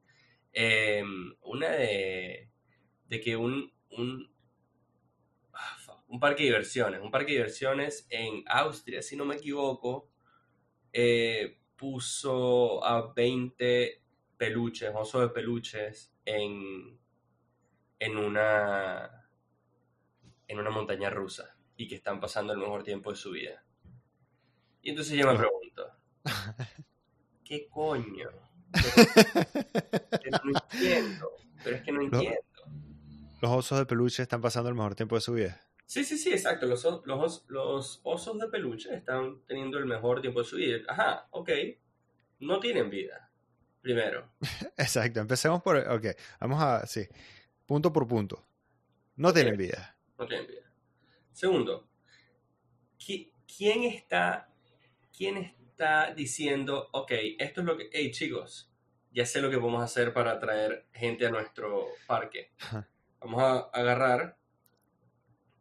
[0.53, 2.51] Em, una de,
[3.07, 4.35] de que un, un,
[5.53, 10.11] ah, un parque de diversiones, un parque de diversiones en Austria, si no me equivoco,
[11.77, 14.03] puso a 20
[14.37, 16.99] peluches, osos de peluches en,
[17.99, 19.23] en una
[20.49, 23.65] en una montaña rusa y que están pasando el mejor tiempo de su vida.
[24.83, 25.97] Y entonces yo me pregunto,
[27.45, 28.29] ¿qué coño?
[30.23, 31.31] Pero, no entiendo.
[31.65, 32.41] Pero es que no entiendo.
[33.41, 35.61] Los osos de peluche están pasando el mejor tiempo de su vida.
[35.87, 36.67] Sí, sí, sí, exacto.
[36.67, 40.79] Los, los, los osos de peluche están teniendo el mejor tiempo de su vida.
[40.89, 41.51] Ajá, ok.
[42.41, 43.32] No tienen vida.
[43.83, 44.31] Primero.
[44.77, 45.21] Exacto.
[45.21, 45.77] Empecemos por.
[45.77, 46.07] Ok.
[46.41, 46.87] Vamos a.
[46.87, 47.07] Sí.
[47.67, 48.47] Punto por punto.
[49.17, 49.97] No tienen vida.
[50.19, 50.63] No tienen vida.
[51.33, 51.89] Segundo.
[53.05, 54.49] ¿Quién está.
[55.15, 57.91] ¿Quién está diciendo, ok, esto es lo que.
[57.93, 58.71] Hey, chicos,
[59.11, 62.53] ya sé lo que podemos hacer para atraer gente a nuestro parque.
[63.21, 64.37] Vamos a agarrar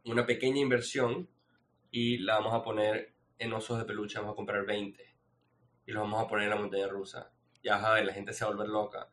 [0.05, 1.27] una pequeña inversión
[1.91, 5.15] y la vamos a poner en osos de peluche, vamos a comprar 20
[5.85, 7.31] y los vamos a poner en la montaña rusa.
[7.63, 9.07] Ya, a la gente se va a volver loca.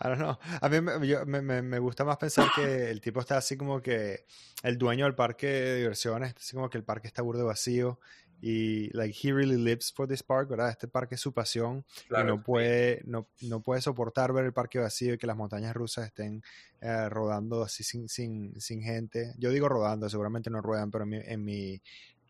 [0.00, 0.38] I don't know.
[0.60, 4.24] A mí me, me, me, gusta más pensar que el tipo está así como que
[4.62, 8.00] el dueño del parque de diversiones, así como que el parque está burdo vacío
[8.40, 10.70] y like he really lives for this park, ¿verdad?
[10.70, 14.78] Este parque es su pasión y no puede, no, no, puede soportar ver el parque
[14.78, 16.42] vacío y que las montañas rusas estén
[16.80, 19.34] eh, rodando así sin, sin, sin, gente.
[19.38, 21.82] Yo digo rodando, seguramente no ruedan, pero en mi, en mi,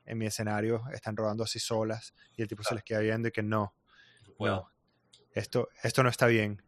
[0.06, 3.32] en mi escenario están rodando así solas y el tipo se les queda viendo y
[3.32, 3.74] que no,
[4.38, 4.70] no,
[5.32, 6.62] esto, esto no está bien.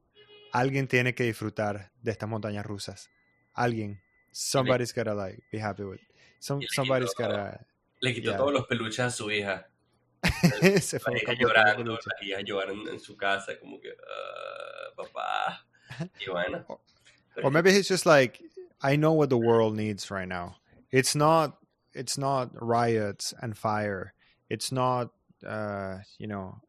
[0.53, 3.11] Alguien tiene que disfrutar de estas montañas rusas.
[3.55, 4.01] Alguien.
[4.31, 6.01] Somebody's gotta like be happy with.
[6.40, 7.66] somebody's gotta
[8.01, 9.68] le quitó todos los peluches a su hija.
[10.81, 15.66] Se fue la hija llorando, la hija llorando en su casa, como que, uh, papá.
[16.20, 16.64] Y bueno.
[17.42, 18.42] Or maybe he's just like,
[18.83, 20.57] I know what the world needs right now.
[20.90, 21.59] It's not,
[21.99, 24.15] it's not riots and fire.
[24.49, 25.11] It's not,
[25.45, 26.61] uh, you know,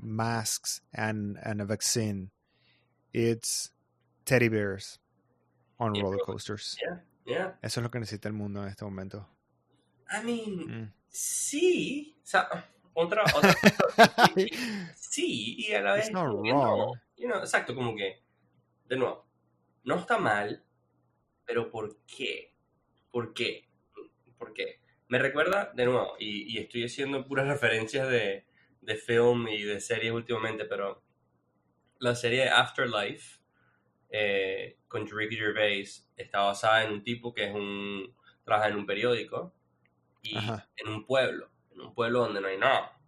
[0.00, 2.30] masks and, and a vaccine.
[3.12, 3.70] It's
[4.24, 4.98] teddy bears
[5.80, 6.76] on roller coasters.
[6.80, 7.50] Yeah, yeah.
[7.62, 9.26] Eso es lo que necesita el mundo en este momento.
[10.12, 10.92] I mean, mm.
[11.10, 12.48] sí, o sea,
[12.94, 13.24] otra,
[14.96, 18.22] sí, y a la vez no no, exacto, como que,
[18.88, 19.24] de nuevo,
[19.84, 20.64] no está mal,
[21.44, 22.52] pero ¿por qué?
[23.12, 23.69] ¿Por qué?
[24.40, 24.80] ¿Por qué?
[25.08, 28.46] Me recuerda, de nuevo, y, estoy haciendo puras referencias de,
[28.80, 31.04] de film y de series últimamente, pero
[31.98, 33.40] la serie Afterlife
[34.08, 38.86] eh, con Ricky Gervais está basada en un tipo que es un trabaja en un
[38.86, 39.54] periódico
[40.22, 42.98] y en un pueblo, en un pueblo donde no hay nada.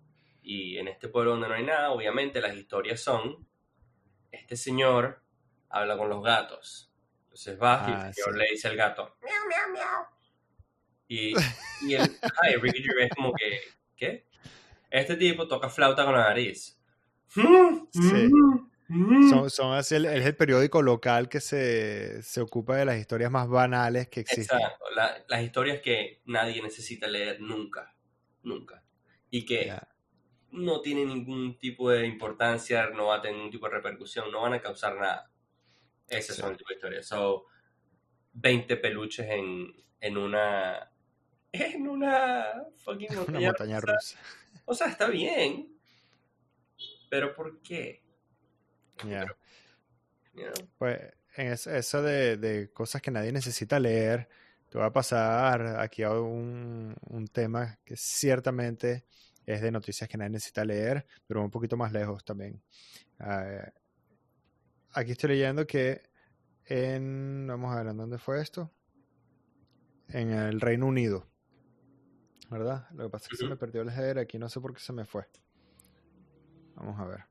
[0.43, 3.49] Y en este pueblo donde no hay nada, obviamente las historias son,
[4.31, 5.23] este señor
[5.71, 6.93] habla con los gatos.
[7.25, 10.22] Entonces va y ah, le dice al gato, miau, miau, miau.
[11.13, 11.35] Y,
[11.83, 12.01] y el,
[12.43, 13.61] ay, Ricky Gervais como que,
[13.95, 14.27] ¿qué?
[14.91, 16.81] Este tipo toca flauta con la nariz.
[17.29, 18.31] Sí.
[19.29, 23.31] Son, son así el, es el periódico local que se, se, ocupa de las historias
[23.31, 24.59] más banales que existen.
[24.59, 24.85] Exacto,
[25.29, 27.95] las historias que nadie necesita leer nunca,
[28.43, 28.83] nunca.
[29.31, 29.71] Y que
[30.51, 34.43] no tienen ningún tipo de importancia, no va a tener ningún tipo de repercusión, no
[34.43, 35.31] van a causar nada.
[36.09, 37.07] Esas son el tipo de historias.
[37.07, 37.41] Son
[38.33, 40.92] 20 peluches en, en una...
[41.53, 44.19] En una fucking montaña rusa.
[44.65, 45.77] O sea, está bien.
[47.11, 48.03] Pero ¿por qué?
[50.79, 50.99] Pues
[51.37, 54.29] en eso de, cosas que nadie necesita leer,
[54.69, 56.95] te voy a pasar aquí a un,
[57.33, 59.05] tema que ciertamente
[59.45, 62.63] es de noticias que nadie necesita leer, pero un poquito más lejos también.
[64.93, 66.03] Aquí estoy leyendo que
[66.67, 68.71] en, vamos a ver, ¿en dónde fue esto?
[70.09, 71.27] En el Reino Unido,
[72.53, 72.87] ¿verdad?
[72.93, 74.81] Lo que pasa es que se me perdió el header aquí, no sé por qué
[74.81, 75.27] se me fue.
[76.77, 77.25] Vamos a ver.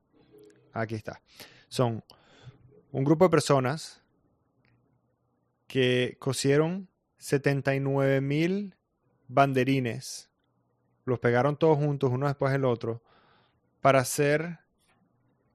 [0.74, 1.22] Aquí está
[1.72, 2.04] son
[2.92, 4.04] un grupo de personas
[5.68, 8.76] que cosieron 79 mil
[9.30, 10.30] banderines,
[11.06, 13.02] los pegaron todos juntos, uno después del otro,
[13.80, 14.60] para hacer,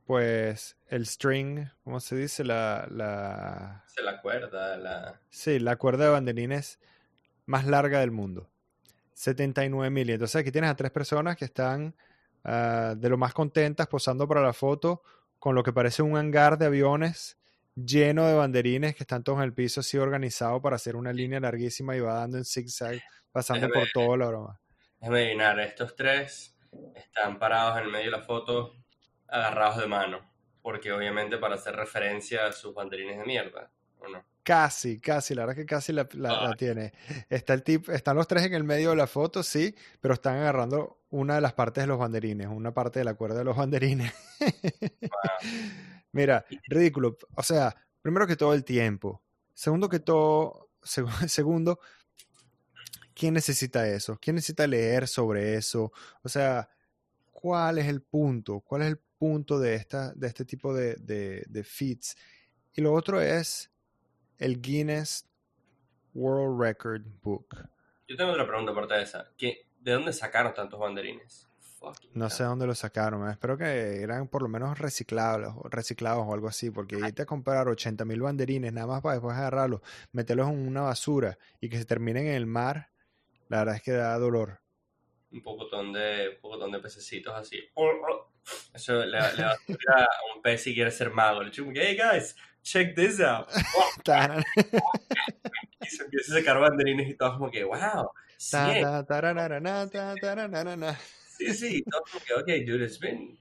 [0.07, 2.45] pues, el string, ¿cómo se dice?
[2.45, 3.85] La, la...
[4.03, 5.21] la cuerda, la...
[5.29, 6.81] Sí, la cuerda de banderines
[7.45, 8.49] más larga del mundo.
[9.17, 10.11] 79 mil.
[10.11, 11.95] Entonces aquí tienes a tres personas que están
[12.45, 15.03] ah, de lo más contentas posando para la foto
[15.39, 17.39] con lo que parece un hangar de aviones
[17.75, 21.41] lleno de banderines que están todos en el piso así organizado para hacer una línea
[21.41, 23.03] larguísima y va dando en zigzag,
[23.33, 24.61] pasando por todo la broma.
[25.01, 26.55] Déjame adivinar, estos tres
[26.95, 28.75] están parados en el medio de la foto
[29.29, 30.31] agarrados de mano,
[30.63, 34.25] porque obviamente para hacer referencia a sus banderines de mierda, ¿o no?
[34.47, 36.07] Casi, casi, la verdad que casi la,
[36.57, 36.93] tiene.
[37.29, 40.37] Está el tip, están los tres en el medio de la foto, sí, pero están
[40.37, 43.57] agarrando una de las partes de los banderines, una parte de la cuerda de los
[43.57, 44.13] banderines.
[46.13, 47.19] Mira, ridículo.
[47.35, 49.21] O sea, primero que todo el tiempo.
[49.53, 50.71] Segundo que todo,
[51.27, 51.81] segundo,
[53.15, 54.17] ¿quién necesita eso?
[54.21, 55.91] ¿Quién necesita leer sobre eso?
[56.23, 56.69] O sea,
[57.33, 61.43] cuál es el punto, cuál es el punto de, esta, de este tipo de, de,
[61.49, 62.17] de feats.
[62.75, 63.73] Y lo otro es
[64.39, 65.27] el Guinness
[66.15, 67.69] World Record Book.
[68.09, 69.31] Yo tengo otra pregunta aparte de esa.
[69.37, 71.49] ¿Qué, ¿De dónde sacaron tantos banderines?
[71.79, 76.25] Fucking No sé dónde los sacaron, espero que eran por lo menos reciclados, o reciclados
[76.27, 79.83] o algo así, porque irte a comprar 80 mil banderines nada más para después agarrarlos,
[80.13, 82.91] meterlos en una basura y que se terminen en el mar,
[83.49, 84.61] la verdad es que da dolor.
[85.31, 87.61] Un pocotón de, un pocotón de pececitos así.
[88.73, 89.33] Eso le, le va a
[90.03, 91.43] a un pez si quiere ser mago.
[91.43, 93.49] Le digo, hey guys, check this out.
[95.79, 98.83] Y se empieza a sacar banderines y todos como que, wow, ta, 100.
[98.83, 100.99] ta, tarararana, ta, tarararana.
[101.39, 103.39] Sí, sí, todos como que, ok, dude, it's been,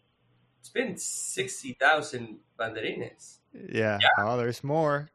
[0.59, 3.41] it's been 60,000 banderines.
[3.51, 5.11] Yeah, oh, there's more.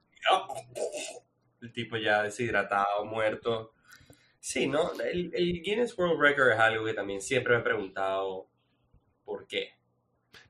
[1.63, 3.75] El tipo ya deshidratado, muerto.
[4.41, 4.93] Sí, ¿no?
[5.01, 8.49] El, el Guinness World Record es algo que también siempre me he preguntado
[9.25, 9.75] por qué.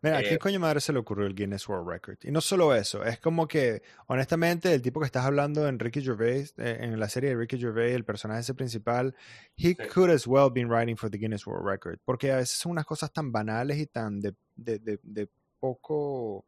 [0.02, 2.18] Mira, ¿a Eh, quién coño madre se le ocurrió el Guinness World Record?
[2.22, 6.02] Y no solo eso, es como que, honestamente, el tipo que estás hablando en Ricky
[6.02, 9.14] Gervais, eh, en la serie de Ricky Gervais, el personaje ese principal,
[9.56, 9.76] he Sí.
[9.94, 11.98] could as well been writing for the Guinness World Record.
[12.04, 16.44] Porque a veces son unas cosas tan banales y tan de, de, de- de poco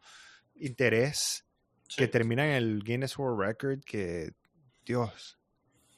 [0.57, 1.45] interés
[1.97, 2.11] que Sí.
[2.11, 4.33] terminan en el Guinness World Record que,
[4.85, 5.38] Dios.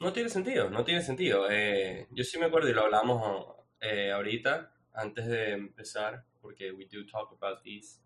[0.01, 1.47] No tiene sentido, no tiene sentido.
[1.51, 3.47] Eh, yo sí me acuerdo y lo hablamos
[3.81, 8.01] eh, ahorita, antes de empezar, porque we do talk about these.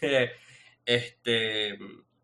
[0.86, 1.76] este,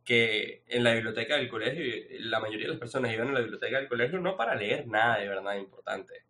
[0.05, 1.85] que en la biblioteca del colegio,
[2.21, 5.19] la mayoría de las personas iban a la biblioteca del colegio no para leer nada
[5.19, 6.25] de verdad importante.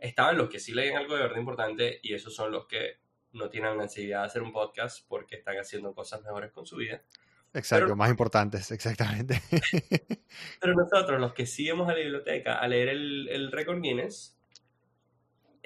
[0.00, 2.98] Estaban los que sí leen algo de verdad importante y esos son los que
[3.32, 6.76] no tienen la necesidad de hacer un podcast porque están haciendo cosas mejores con su
[6.76, 7.02] vida.
[7.54, 9.40] Exacto, Pero- más importantes, exactamente.
[10.60, 14.37] Pero nosotros, los que sí íbamos a la biblioteca a leer el, el récord Guinness,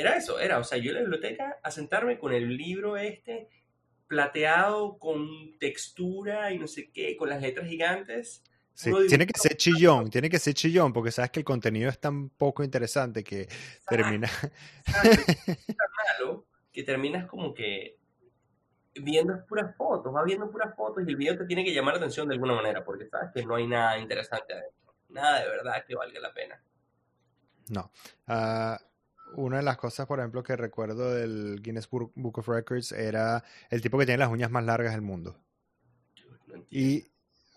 [0.02, 3.48] era eso, era, o sea, yo en la biblioteca a sentarme con el libro este
[4.06, 8.42] plateado con textura y no sé qué, con las letras gigantes.
[8.74, 11.98] Sí, tiene que ser chillón, tiene que ser chillón, porque sabes que el contenido es
[11.98, 13.48] tan poco interesante que
[13.88, 14.28] termina.
[14.86, 15.88] Exacto, es tan
[16.18, 17.98] malo que terminas como que
[18.94, 22.00] viendo puras fotos, vas viendo puras fotos y el video te tiene que llamar la
[22.00, 25.84] atención de alguna manera, porque sabes que no hay nada interesante adentro, nada de verdad
[25.86, 26.62] que valga la pena.
[27.68, 27.90] No.
[28.26, 28.78] Ah,
[29.36, 33.80] una de las cosas, por ejemplo, que recuerdo del Guinness Book of Records era el
[33.82, 35.38] tipo que tiene las uñas más largas del mundo.
[36.46, 36.66] No.
[36.70, 37.06] Y,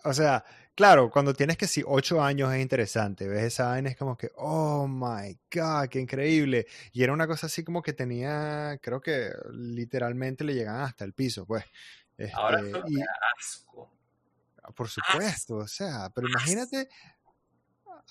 [0.04, 3.96] o sea, claro, cuando tienes que si ocho años es interesante, ves esa vaina es
[3.96, 6.66] como que, oh my god, qué increíble.
[6.92, 11.12] Y era una cosa así como que tenía, creo que literalmente le llegaban hasta el
[11.12, 11.64] piso, pues.
[12.34, 12.96] Ahora Este, y,
[13.38, 13.92] asco.
[14.74, 16.88] por supuesto, o sea, pero imagínate,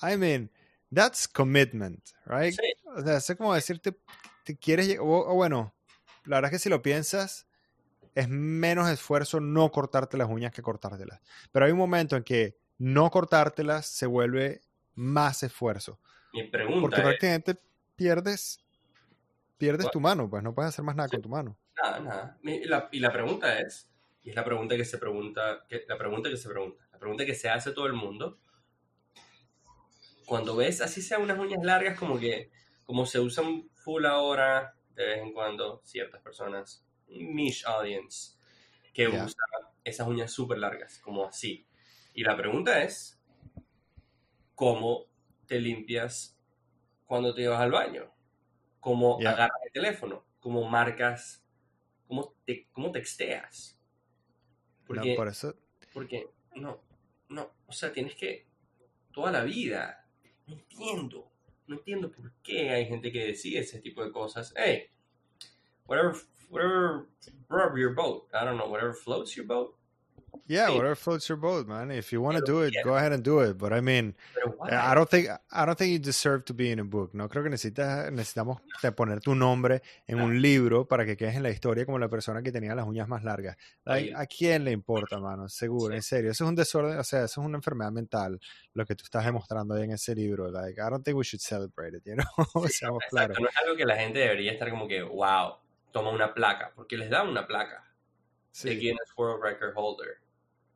[0.02, 0.52] I mean,
[0.94, 2.54] that's commitment, right?
[2.54, 2.75] Sí.
[2.96, 3.98] O sea, es como decirte,
[4.44, 5.74] te quieres, o, o bueno,
[6.24, 7.46] la verdad es que si lo piensas,
[8.16, 11.22] es menos esfuerzo no cortarte las uñas que cortártelas.
[11.52, 14.62] Pero hay un momento en que no cortártelas se vuelve
[14.96, 16.00] más esfuerzo.
[16.34, 17.58] Mi Porque es, prácticamente
[17.96, 18.60] pierdes,
[19.58, 21.16] pierdes tu mano, pues no puedes hacer más nada Sí.
[21.18, 21.58] con tu mano.
[21.84, 22.38] nada, nada.
[22.44, 23.90] La- y la pregunta es,
[24.24, 27.26] y es la pregunta que se pregunta, que, la pregunta que se pregunta, la pregunta
[27.26, 28.40] que se hace todo el mundo,
[30.26, 32.50] cuando ves así sea unas uñas largas como que,
[32.86, 38.38] como se usan full ahora, de vez en cuando, ciertas personas, niche audience,
[38.94, 39.26] que Ya.
[39.26, 39.44] usa
[39.84, 41.68] esas uñas súper largas, como así.
[42.14, 43.20] Y la pregunta es,
[44.54, 45.06] ¿cómo
[45.48, 46.38] te limpias
[47.06, 48.12] cuando te llevas al baño?
[48.80, 50.26] ¿Cómo agarras el teléfono?
[50.40, 51.44] ¿Cómo marcas?
[52.08, 53.80] ¿Cómo, te, cómo texteas?
[54.82, 55.56] No, Porque, por eso,
[55.92, 56.80] porque, no,
[57.30, 58.48] no, o sea, tienes que,
[59.12, 60.08] toda la vida,
[60.46, 61.32] no entiendo,
[61.68, 64.54] no entiendo por qué hay gente que decide ese tipo de cosas.
[64.56, 64.90] Hey,
[65.88, 66.16] whatever,
[66.50, 67.08] whatever,
[67.50, 69.76] whatever your boat, I don't know, whatever floats your boat.
[70.48, 70.76] Yeah, sí.
[70.76, 71.92] whatever floats your boat, man.
[71.92, 72.92] If you want to do it, quiero.
[72.92, 73.58] go ahead and do it.
[73.58, 74.16] But I mean,
[74.58, 74.70] why?
[74.72, 77.14] I don't think I don't think you deserve to be in a book.
[77.14, 78.62] No creo que necesitas necesitamos
[78.96, 82.42] poner tu nombre en un libro para que quedes en la historia como la persona
[82.42, 83.58] que tenía las uñas más largas.
[83.86, 84.14] Like.
[84.16, 85.48] ¿A quién le importa, mano?
[85.50, 85.96] Seguro, Sí.
[85.98, 86.32] en serio.
[86.32, 88.40] Eso es un desorden, o sea, eso es una enfermedad mental
[88.74, 90.52] lo que tú estás demostrando ahí en ese libro.
[90.52, 92.26] Like, I don't think we should celebrate it, you know?
[92.70, 93.40] Seamos Exacto, claros.
[93.40, 95.56] no es algo que la gente debería estar como que, wow,
[95.92, 97.82] toma una placa, porque les dan una placa
[98.64, 98.78] de Sí.
[98.78, 100.18] Guinness World Record Holder.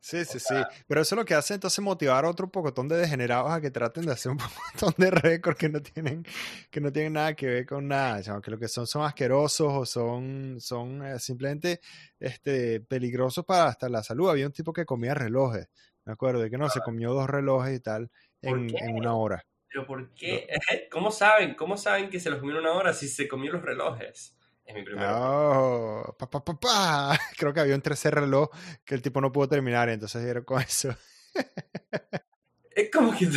[0.01, 0.55] Sí, sí, O sí.
[0.87, 3.71] Pero eso es lo que hace entonces motivar a otro pocotón de degenerados a que
[3.71, 4.37] traten de hacer un
[4.73, 6.25] montón de récords que no tienen,
[6.69, 8.21] que no tienen nada que ver con nada.
[8.21, 11.81] chamo, que lo que son son asquerosos o son, son eh, simplemente
[12.19, 14.29] este, peligrosos para hasta la salud.
[14.29, 15.67] Había un tipo que comía relojes.
[16.05, 18.09] Me acuerdo de que no, se comió dos relojes y tal
[18.41, 19.45] ¿Por en, una hora.
[19.67, 20.47] Pero ¿por qué?
[20.91, 21.55] ¿Cómo saben?
[21.55, 24.35] ¿Cómo saben que se los comió en una hora si se comió los relojes?
[24.69, 24.83] Es mi.
[24.99, 27.19] Oh, pa, pa, pa, pa.
[27.37, 28.49] Creo que había un tercer reloj
[28.85, 30.95] que el tipo no pudo terminar entonces dieron con eso.
[32.71, 33.27] Es como que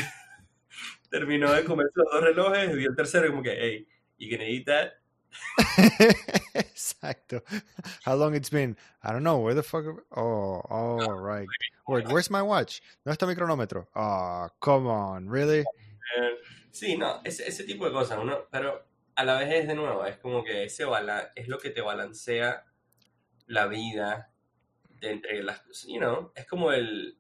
[1.10, 4.66] terminó de comerse los dos relojes, vio el tercero como que, hey, you gonna eat
[4.66, 4.92] that?
[6.54, 7.42] Exacto.
[8.06, 8.76] How long it's been?
[9.02, 9.38] I don't know.
[9.38, 9.84] Where the fuck?
[10.14, 11.48] Oh, oh, right.
[11.88, 12.82] Wait, where's my watch?
[13.04, 13.88] ¿Dónde está mi cronómetro?
[13.96, 15.64] Oh, come on, really?
[16.70, 18.84] Sí, no, ese, ese tipo de cosas, uno, pero
[19.14, 20.85] a la vez es de nuevo, es como que ese
[21.37, 22.64] es lo que te balancea
[23.46, 24.33] la vida
[24.88, 27.18] de entre las, you know, es como el,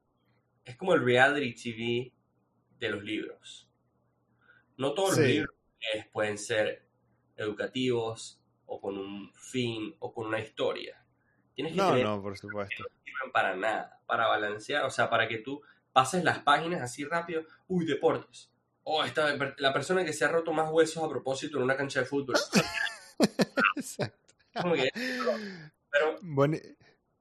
[0.64, 2.12] es como el reality TV
[2.78, 3.68] de los libros.
[4.76, 5.54] No todos los libros
[6.12, 6.86] pueden ser
[7.36, 11.04] educativos o con un fin o con una historia.
[11.54, 12.82] Tienes que No, tener no, por supuesto.
[12.82, 17.04] no sirven para nada, para balancear, o sea, para que tú pases las páginas así
[17.04, 18.51] rápido, uy, deportes.
[18.84, 22.00] Oh, esta, la persona que se ha roto más huesos a propósito en una cancha
[22.00, 22.36] de fútbol.
[23.76, 24.18] Exacto.
[24.74, 24.90] Que-
[25.90, 26.60] pero Boni-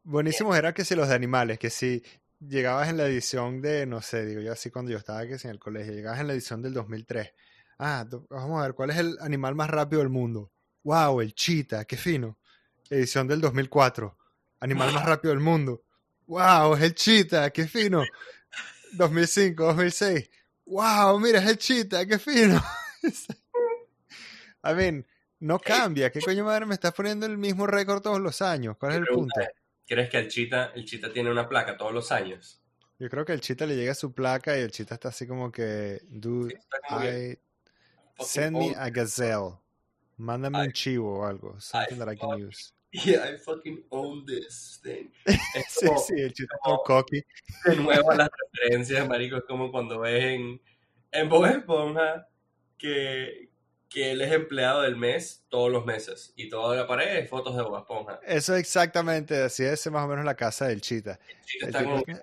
[0.03, 2.03] buenísimos era que si los de animales, que si
[2.39, 5.47] llegabas en la edición de, no sé, digo yo así cuando yo estaba que si
[5.47, 7.33] en el colegio, llegabas en la edición del 2003.
[7.79, 10.51] Ah, vamos a ver, ¿cuál es el animal más rápido del mundo?
[10.83, 12.37] Wow, el chita, qué fino.
[12.89, 14.17] Edición del 2004.
[14.59, 15.83] Animal más rápido del mundo.
[16.27, 18.03] Wow, es el chita, qué fino.
[18.93, 20.29] 2005, 2006.
[20.65, 22.61] Wow, mira, es el chita, qué fino.
[24.63, 25.05] I mean,
[25.39, 26.11] no cambia.
[26.11, 28.77] ¿Qué coño madre me estás poniendo el mismo récord todos los años?
[28.77, 29.39] ¿Cuál es el punto?
[29.39, 29.47] es,
[29.87, 32.61] ¿crees que el chita, el chita tiene una placa todos los años?
[32.99, 35.51] Yo creo que el chita le llega su placa y el chita está así como
[35.51, 36.53] que, dude,
[36.87, 37.37] como I
[38.19, 39.57] send me a gazelle.
[40.17, 42.73] Mándame I- un chivo o algo, something that I can use.
[42.93, 45.11] Yeah, I fucking own this thing.
[45.55, 47.23] Es Sí, como, sí, el chita como- cocky.
[47.65, 50.61] de nuevo las referencias, marico, es como cuando ves en,
[51.11, 52.27] en Bob Esponja
[52.77, 53.49] que,
[53.89, 57.55] que él es empleado del mes todos los meses y toda la pared es fotos
[57.55, 58.19] de Bob Esponja.
[58.25, 61.19] Eso exactamente, así es más o menos la casa del chita.
[61.21, 62.19] El El está tipo como, que-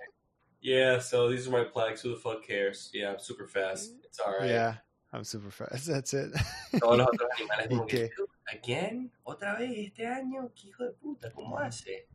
[0.61, 2.91] yeah, so these are my plaques, who the fuck cares?
[2.93, 4.49] Yeah, I'm super fast, it's alright.
[4.49, 6.31] Yeah, I'm super fast, that's it.
[6.79, 8.09] Todos los otros animales ¿Y como que,
[8.51, 9.11] "Dude, ¿again?
[9.23, 10.51] ¿Otra vez este año?
[10.55, 11.31] ¿Qué hijo de puta?
[11.31, 12.07] ¿Cómo hace?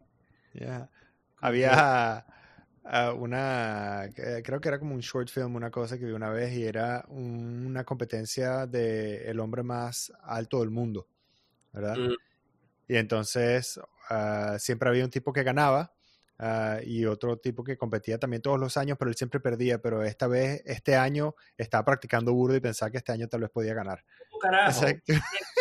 [0.53, 0.89] Yeah.
[1.39, 2.25] Había
[2.85, 6.53] ah, una, creo que era como un short film, una cosa que vi una vez
[6.55, 11.07] y era un- una competencia de el hombre más alto del mundo,
[11.73, 11.97] ¿verdad?
[11.97, 12.15] Mm.
[12.89, 15.93] Y entonces ah, siempre había un tipo que ganaba
[16.39, 20.03] ah, y otro tipo que competía también todos los años, pero él siempre perdía, pero
[20.03, 23.75] esta vez, este año, estaba practicando burdo y pensaba que este año tal vez podía
[23.75, 24.05] ganar.
[24.51, 24.87] ¿Cómo carajo?
[24.87, 25.13] Exacto.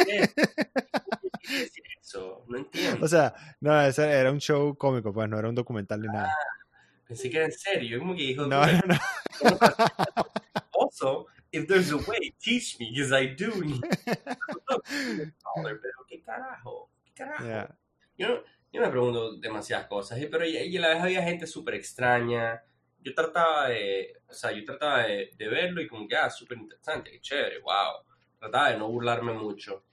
[0.05, 0.29] ¿Qué
[1.43, 2.45] quiere decir eso?
[2.47, 3.05] No entiendo.
[3.05, 6.33] O sea, no, ese era un show cómico, pues no era un documental ni nada.
[7.07, 7.99] Pensé que era en serio.
[7.99, 8.95] Como que hijo de No, no, no.
[10.79, 13.51] Also, if there's a way, teach me, because I do
[15.55, 17.43] pero qué carajo, qué carajo.
[17.45, 17.75] Yeah.
[18.17, 21.47] Yo, no- yo me pregunto demasiadas cosas, pero y, y a la vez había gente
[21.47, 22.63] súper extraña.
[22.99, 26.57] Yo trataba de, o sea, yo trataba de, de verlo y como que, ah, súper
[26.57, 28.03] interesante, qué chévere, wow.
[28.43, 29.85] Trataba de no burlarme mucho,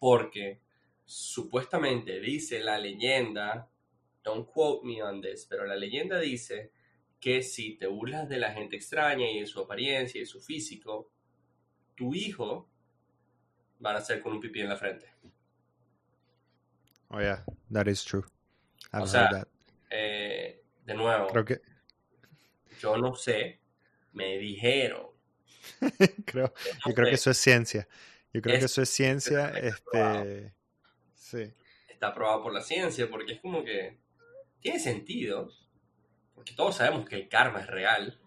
[0.00, 0.62] porque
[1.04, 3.68] supuestamente dice la leyenda,
[4.24, 6.72] don't quote me on this, pero la leyenda dice
[7.20, 10.40] que si te burlas de la gente extraña y de su apariencia y de su
[10.40, 11.10] físico,
[11.94, 12.70] tu hijo
[13.84, 15.12] va a nacer con un pipí en la frente.
[17.10, 18.24] Oh, yeah, that is true.
[18.94, 19.46] I've O sea, heard
[19.90, 21.32] Eh, de nuevo, that.
[21.32, 21.60] Creo que,
[22.80, 23.60] yo no sé,
[24.14, 25.11] me dijeron.
[26.26, 26.52] creo,
[26.84, 27.88] yo creo que sé, eso es ciencia.
[28.32, 30.54] Yo creo que Es eso es ciencia, este,
[31.14, 31.52] sí.
[31.88, 33.98] está probado por la ciencia, porque es como que
[34.60, 35.50] tiene sentido,
[36.34, 38.18] porque todos sabemos que el karma es real,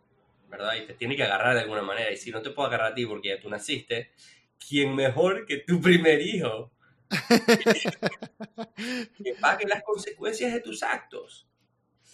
[0.50, 0.76] ¿verdad?
[0.76, 2.96] Y te tiene que agarrar de alguna manera, y si no te puedo agarrar a
[2.96, 4.12] ti porque ya tú naciste,
[4.60, 6.72] ¿quién mejor que tu primer hijo
[9.24, 11.48] que pague las consecuencias de tus actos?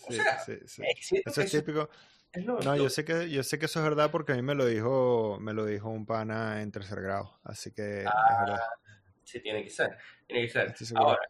[0.02, 0.84] O Sí, sea, sí, sí.
[1.26, 1.90] Eso que es eso típico.
[2.34, 4.36] Es lo- No, lo- yo sé que yo sé que eso es verdad porque a
[4.36, 8.06] mí me lo dijo me lo dijo un pana en tercer grado, así que es
[8.06, 8.60] verdad.
[9.24, 9.98] Sí, tiene que ser.
[10.28, 10.76] Tiene que ser.
[10.96, 11.22] Ahora,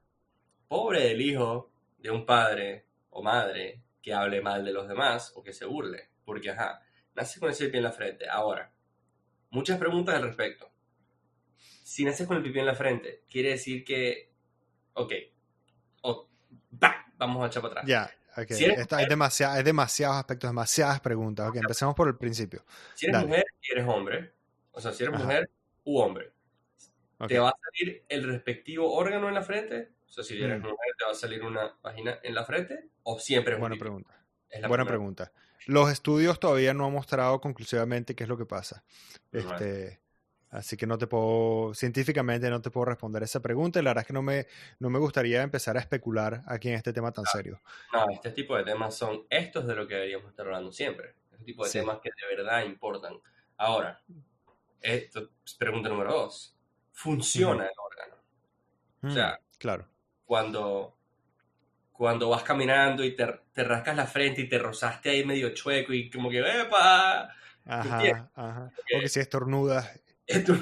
[0.68, 5.44] pobre del hijo de un padre o madre que hable mal de los demás o
[5.44, 6.10] que se burle.
[6.26, 6.82] Porque, ajá,
[7.14, 8.28] naces con ese pipí en la frente.
[8.30, 8.72] Ahora,
[9.52, 10.72] muchas preguntas al respecto.
[11.84, 14.32] Si naces con el pipí en la frente, quiere decir que.
[14.94, 15.14] Ok.
[16.02, 16.28] o-.
[17.18, 17.88] Vamos a echar para atrás.
[17.88, 18.48] Ya, ok.
[18.52, 21.50] Si eres Esta- hay, demasiados aspectos, demasiadas preguntas.
[21.50, 22.64] Ok, empecemos por el principio.
[22.94, 23.28] Si eres Dale.
[23.28, 24.34] mujer y eres hombre,
[24.72, 25.24] o sea, si eres Ajá.
[25.24, 25.50] mujer
[25.84, 26.32] u hombre,
[27.20, 27.28] Ok.
[27.28, 29.90] ¿te va a salir el respectivo órgano en la frente?
[30.08, 30.64] O sea, si eres Mm.
[30.64, 32.90] mujer, ¿te va a salir una vagina en la frente?
[33.04, 34.12] ¿O siempre es Buena pregunta.
[34.50, 34.98] Es la Buena primera.
[35.00, 35.32] pregunta.
[35.68, 38.84] Los estudios todavía no han mostrado conclusivamente qué es lo que pasa.
[39.32, 40.01] Este,
[40.52, 44.02] Así que no te puedo, científicamente no te puedo responder esa pregunta y la verdad
[44.04, 44.48] es que no me,
[44.80, 47.62] no me gustaría empezar a especular aquí en este tema tan serio.
[47.94, 51.16] No, este tipo de temas son estos de lo que deberíamos estar hablando siempre.
[51.32, 53.16] Este tipo de temas que de verdad importan.
[53.58, 54.04] Ahora,
[54.82, 56.58] esto es pregunta número dos.
[56.92, 58.16] ¿Funciona el órgano?
[59.04, 59.88] o Mm, sea, claro.
[60.26, 60.98] cuando,
[61.92, 65.94] cuando vas caminando y te, te rascas la frente y te rozaste ahí medio chueco
[65.94, 67.36] y como que ¡epa!
[67.66, 68.74] Ajá, ajá.
[68.78, 68.86] Ok.
[68.92, 70.00] O que si estornudas.
[70.32, 70.54] Esto-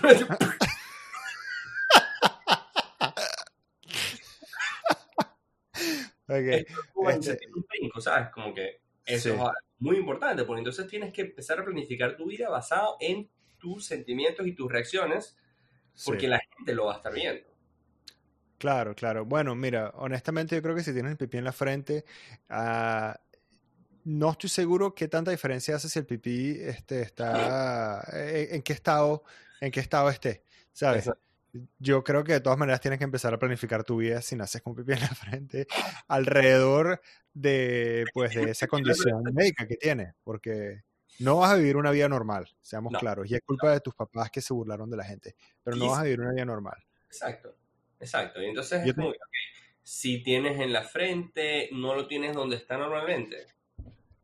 [6.28, 8.30] Ok, esto es como Este- un brinco, ¿sabes?
[8.30, 9.36] Como que eso Sí.
[9.36, 9.50] es
[9.80, 14.46] muy importante, porque entonces tienes que empezar a planificar tu vida basado en tus sentimientos
[14.46, 15.36] y tus reacciones,
[16.06, 16.28] porque sí.
[16.28, 17.48] la gente lo va a estar viendo.
[18.60, 19.26] Claro, claro.
[19.26, 22.06] Bueno, mira, honestamente yo creo que si tienes el pipí en la frente,
[22.50, 23.20] ah,
[24.04, 28.74] no estoy seguro qué tanta diferencia hace si el pipí este, está en, en qué
[28.74, 29.24] estado,
[29.62, 31.08] en qué estado esté, ¿sabes?
[31.08, 31.24] Exacto.
[31.80, 34.62] Yo creo que de todas maneras tienes que empezar a planificar tu vida si naces
[34.62, 35.66] con pipí en la frente
[36.08, 37.02] alrededor
[37.34, 40.84] de, pues, de esa condición médica que tienes, porque
[41.18, 43.96] no vas a vivir una vida normal, seamos No, claros, y es culpa de tus
[43.96, 46.78] papás que se burlaron de la gente, pero no vas a vivir una vida normal.
[47.08, 47.56] Exacto,
[48.00, 48.42] exacto.
[48.42, 52.36] Y entonces Yo es como, que, ok, si tienes en la frente, no lo tienes
[52.36, 53.48] donde está normalmente.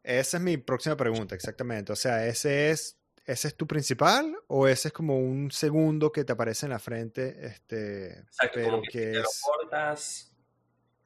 [0.04, 1.92] Esa es mi próxima pregunta, exactamente.
[1.92, 6.24] O sea, ¿ese es, ese es tu principal o ese es como un segundo que
[6.24, 7.46] te aparece en la frente?
[7.46, 10.32] Este, Exacto, pero como que, si te lo cortas,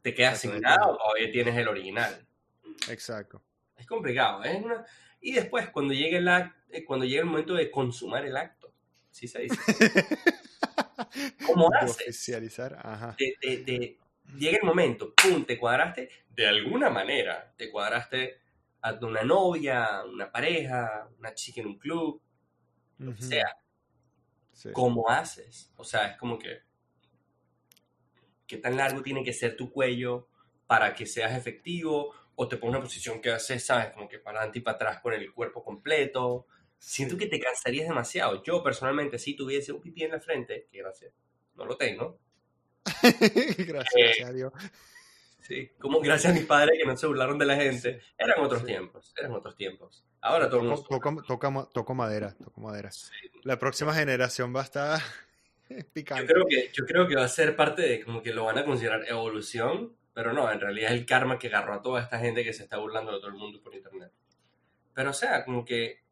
[0.02, 0.66] te queda Exactamente.
[0.68, 2.28] asignado o todavía tienes el original.
[2.90, 3.42] Exacto.
[3.76, 4.42] Es complicado.
[4.64, 4.86] Una...
[5.22, 8.74] Y después, cuando llegue, el act- eh, cuando llegue el momento de consumar el acto,
[9.12, 9.58] ¿sí se dice?
[11.46, 11.92] ¿Cómo haces?
[12.08, 13.16] oficializar, ajá.
[13.18, 13.98] De, de- de-
[14.38, 18.40] llega el momento, pum, te cuadraste, de alguna manera, te cuadraste
[18.82, 22.22] a una novia, una pareja, una chica en un club,
[22.98, 23.58] lo que sea.
[24.54, 24.70] sí.
[24.74, 25.72] ¿Cómo haces?
[25.78, 26.62] O sea, es como que,
[28.48, 30.28] ¿qué tan largo tiene que ser tu cuello
[30.68, 32.14] para que seas efectivo?
[32.36, 33.92] O te pones una posición que haces, ¿sabes?
[33.92, 36.48] Como que para adelante y para atrás con el cuerpo completo.
[36.78, 38.42] Siento que te cansarías demasiado.
[38.44, 41.14] Yo personalmente, si tuviese un pipí en la frente, que gracias,
[41.56, 42.18] no lo tengo.
[43.68, 44.54] Gracias a Dios.
[45.50, 48.00] Sí, como gracias a mis padres que no se burlaron de la gente.
[48.18, 48.68] Eran otros Sí.
[48.68, 50.06] tiempos, eran otros tiempos.
[50.22, 50.84] Ahora todo el mundo...
[50.84, 52.90] Toco, toco- toca- toco madera, toco madera.
[53.44, 55.02] La próxima generación va a estar
[55.70, 56.26] Yo picante.
[56.32, 58.64] creo, que, yo creo que va a ser parte de como que lo van a
[58.66, 62.44] considerar evolución, pero no, en realidad es el karma que agarró a toda esta gente
[62.44, 64.12] que se está burlando de todo el mundo por internet.
[64.94, 66.04] Pero o sea, como que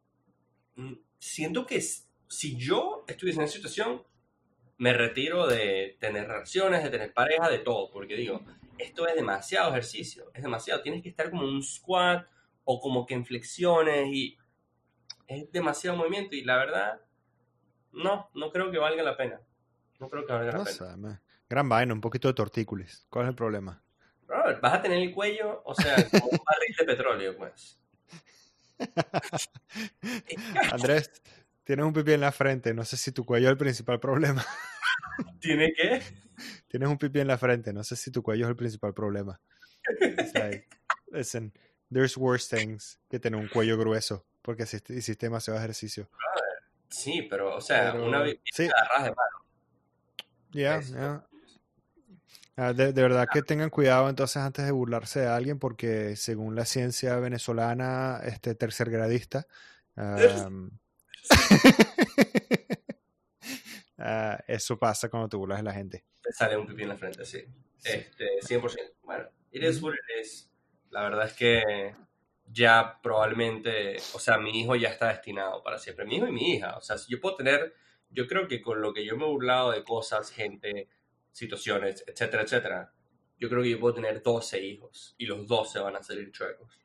[0.75, 4.03] mm, siento que si yo estuviese en esa situación,
[4.79, 8.41] me retiro de tener relaciones, de tener pareja, de todo, porque digo,
[8.80, 12.28] esto es demasiado ejercicio, es demasiado, tienes que estar como en un squat
[12.63, 14.38] o como que en flexiones y
[15.28, 17.01] es demasiado movimiento y la verdad,
[17.91, 19.41] no, no creo que valga la pena.
[19.99, 20.75] No creo que valga la No pena.
[20.78, 21.21] sé, man.
[21.49, 23.05] Gran vaina, un poquito de tortícolis.
[23.09, 23.82] ¿Cuál es el problema?
[24.25, 27.80] Brother, vas a tener el cuello, o sea, como un barril de petróleo, pues.
[30.71, 31.11] Andrés,
[31.63, 32.73] tienes un pipí en la frente.
[32.73, 34.45] No sé si tu cuello es el principal problema.
[35.39, 36.02] Tiene que.
[36.68, 37.74] Tienes un pipí en la frente.
[37.74, 39.39] No sé si tu cuello es el principal problema.
[40.34, 40.68] Like,
[41.12, 41.54] listen,
[41.91, 46.10] there's worse things que tener un cuello grueso porque hiciste, demasiado ejercicio.
[46.89, 48.64] Sí, pero, o sea, Pero, una vez sí.
[48.64, 49.45] agarras de mano.
[50.52, 50.93] Ya, Eso.
[50.95, 51.28] ya.
[52.56, 56.56] Ah, de, de verdad que tengan cuidado entonces antes de burlarse de alguien porque según
[56.56, 59.45] la ciencia venezolana este tercergradista
[59.95, 60.72] am,
[63.98, 66.06] ah, eso pasa cuando te burlas de la gente.
[66.22, 67.43] Te sale un pipí en la frente, sí.
[67.78, 67.91] Sí.
[67.93, 68.93] Este, 100%.
[69.04, 70.52] Bueno, it is what it is.
[70.89, 71.95] La verdad es que
[72.52, 76.06] ya probablemente, o sea, mi hijo ya está destinado para siempre.
[76.06, 76.78] Mi hijo y mi hija.
[76.78, 77.74] O sea, si yo puedo tener,
[78.10, 80.89] yo creo que con lo que yo me he burlado de cosas, gente,
[81.32, 82.93] situaciones, etcétera, etcétera,
[83.38, 86.80] yo creo que yo puedo tener 12 hijos y los 12 van a salir chuecos.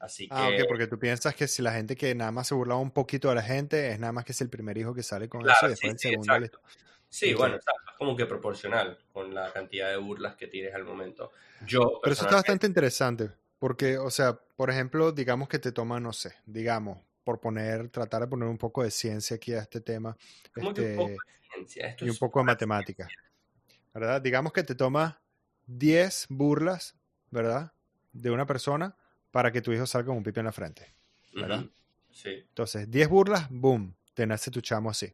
[0.00, 0.34] Así que...
[0.34, 2.90] Ah, ok, porque tú piensas que si la gente que nada más se burlaba un
[2.90, 5.42] poquito de la gente es nada más que es el primer hijo que sale con
[5.42, 6.34] Claro, eso y sí, después el sí, segundo.
[6.34, 6.60] exacto.
[7.10, 10.84] Sí, bueno, exacto, es como que proporcional con la cantidad de burlas que tienes al
[10.84, 11.32] momento.
[11.66, 16.00] Yo, Pero eso está bastante interesante, porque, o sea, por ejemplo, digamos que te toma,
[16.00, 19.80] no sé, digamos, por poner, tratar de poner un poco de ciencia aquí a este
[19.80, 20.16] tema,
[20.54, 21.86] como que un poco este, de ciencia.
[21.88, 23.08] Esto y un poco de matemática,
[23.92, 24.22] ¿verdad?
[24.22, 25.20] Digamos que te toma
[25.66, 26.94] 10 burlas,
[27.30, 27.72] ¿verdad?
[28.12, 28.96] De una persona
[29.30, 30.94] para que tu hijo salga con un pipi en la frente.
[31.32, 31.64] ¿verdad?
[32.10, 32.30] Sí.
[32.48, 35.12] Entonces, 10 burlas, boom, te nace tu chamo así.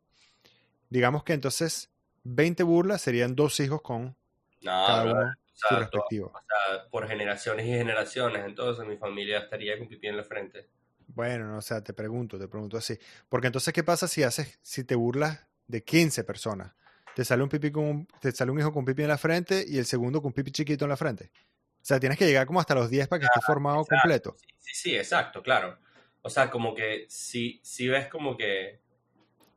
[0.89, 1.91] Digamos que entonces
[2.25, 4.17] 20 burlas serían dos hijos con No,
[4.63, 6.27] cada uno o su sea, todo- respectivo.
[6.29, 10.69] o sea, por generaciones y generaciones, entonces mi familia estaría con pipí en la frente.
[11.09, 12.99] Bueno, no, o sea, te pregunto, te pregunto así.
[13.29, 16.73] Porque entonces, ¿qué pasa si haces, si te burlas de 15 personas?
[17.15, 19.65] Te sale un pipí con un- te sale un hijo con pipí en la frente
[19.67, 21.31] y el segundo con pipí chiquito en la frente.
[21.87, 24.03] O sea, tienes que llegar como hasta los 10 para que esté formado exacto.
[24.03, 24.37] completo.
[24.41, 25.79] Sí, sí, sí, exacto, claro.
[26.21, 28.81] O sea, como que si, si ves como que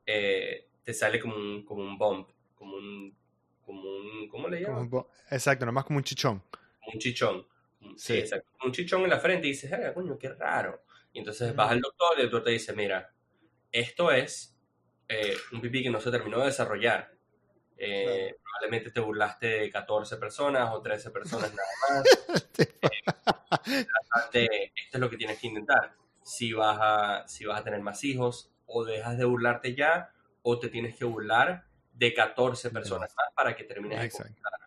[0.05, 3.17] eh, te sale como un, como un bump, como un,
[3.65, 4.91] como un, ¿cómo le llaman?
[5.31, 6.43] Exacto, nomás como un chichón.
[6.51, 7.47] Como un chichón.
[7.81, 8.17] Sí, Sí.
[8.19, 8.51] exacto.
[8.59, 10.83] Como un chichón en la frente y dices, "Ah, coño, qué raro.
[11.11, 13.11] Y entonces vas al doctor y el doctor te dice, mira,
[13.71, 14.55] esto es
[15.07, 17.11] eh, un pipí que no se terminó de desarrollar.
[17.81, 22.03] Eh, Probablemente te burlaste de 14 personas o 13 personas nada más.
[24.11, 25.93] Bastante, esto es lo que tienes que intentar.
[26.23, 30.11] Si vas, a, si vas a tener más hijos, o dejas de burlarte ya,
[30.41, 34.33] o te tienes que burlar de 14 personas más para que termines de Exacto.
[34.33, 34.59] completar.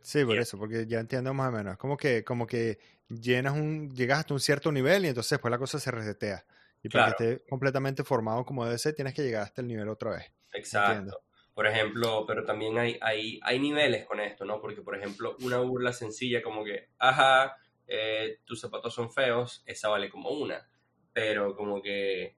[0.00, 1.72] Sí, por eso, porque ya entiendo más o menos.
[1.72, 2.78] Es como que, como que
[3.08, 6.44] llenas un, llegas hasta un cierto nivel y entonces después la cosa se resetea.
[6.82, 9.88] Y para que esté completamente formado como debe ser, tienes que llegar hasta el nivel
[9.88, 10.32] otra vez.
[10.52, 10.92] Exacto.
[10.92, 11.20] Entiendo.
[11.58, 14.60] Por ejemplo, pero también hay, hay, hay niveles con esto, ¿no?
[14.60, 19.88] Porque, por ejemplo, una burla sencilla como que, ajá, eh, tus zapatos son feos, esa
[19.88, 20.70] vale como una.
[21.12, 22.36] Pero como que,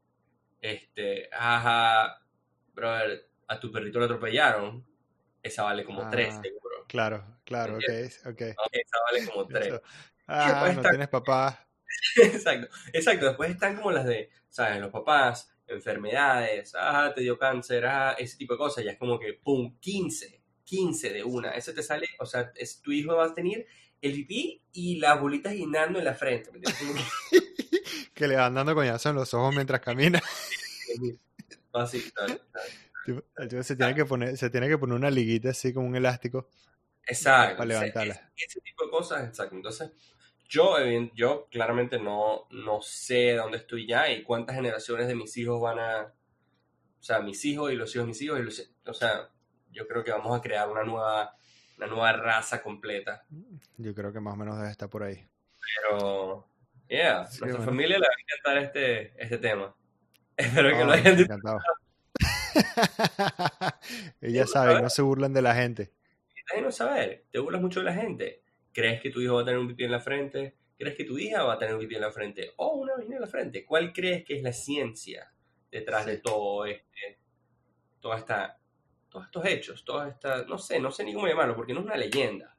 [0.63, 2.19] este, ajá,
[2.73, 4.87] brother, a tu perrito lo atropellaron,
[5.43, 6.41] esa vale como tres, Ah.
[6.43, 6.87] seguro.
[6.89, 7.85] Claro, claro, ok,
[8.25, 8.41] ok.
[8.41, 8.65] ¿no?
[8.73, 9.67] Esa vale como tres.
[9.67, 9.83] Eso.
[10.29, 11.69] Ah, no tienes papá.
[12.17, 13.27] Exacto, exacto.
[13.27, 14.81] Después están como las de, ¿sabes?
[14.81, 18.85] Los papás, enfermedades, ah, te dio cáncer, ah, ese tipo de cosas.
[18.85, 21.51] Ya es como que, pum, 15, 15 de una.
[21.51, 23.67] Eso te sale, o sea, es, tu hijo va a tener
[24.01, 26.51] el pipí y las bolitas guindando en la frente.
[28.15, 30.21] Que le van dando coñazos en los ojos mientras camina.
[31.73, 33.65] así, tal, tal.
[33.65, 36.47] Se tiene que poner, se tiene que poner una liguita así como un elástico
[37.07, 37.57] Exacto.
[37.57, 38.15] para levantarla.
[38.37, 39.57] Ese, ese tipo de cosas, exacto.
[39.57, 39.91] Entonces,
[40.51, 40.77] yo,
[41.15, 45.79] yo claramente no, no sé dónde estoy ya y cuántas generaciones de mis hijos van
[45.79, 46.01] a...
[46.03, 48.41] O sea, mis hijos y los hijos de mis hijos.
[48.41, 49.31] Y los- o sea,
[49.73, 51.35] yo creo que vamos a crear una nueva,
[51.79, 53.25] una nueva raza completa.
[53.79, 55.27] Yo creo que más o menos debe estar por ahí.
[55.89, 56.47] Pero,
[56.89, 57.65] yeah, Sí, nuestra bueno.
[57.65, 59.75] familia le va a encantar este, este tema.
[60.37, 61.59] Espero que lo Ah, hayan encantado.
[64.21, 65.93] Ella sabe, no se burlan de la gente.
[66.55, 68.43] Ay, no saber, te burlas mucho de la gente.
[68.73, 70.57] ¿Crees que tu hijo va a tener un pipí en la frente?
[70.79, 72.53] ¿Crees que tu hija va a tener un pipí en la frente?
[72.57, 73.65] O una vagina en la frente.
[73.65, 75.33] ¿Cuál crees que es la ciencia
[75.71, 77.19] detrás de todo este,
[78.01, 78.59] toda esta,
[79.09, 79.85] todos estos hechos?
[79.85, 82.57] Todas estas, no sé, no sé ni cómo llamarlo, porque no es una leyenda.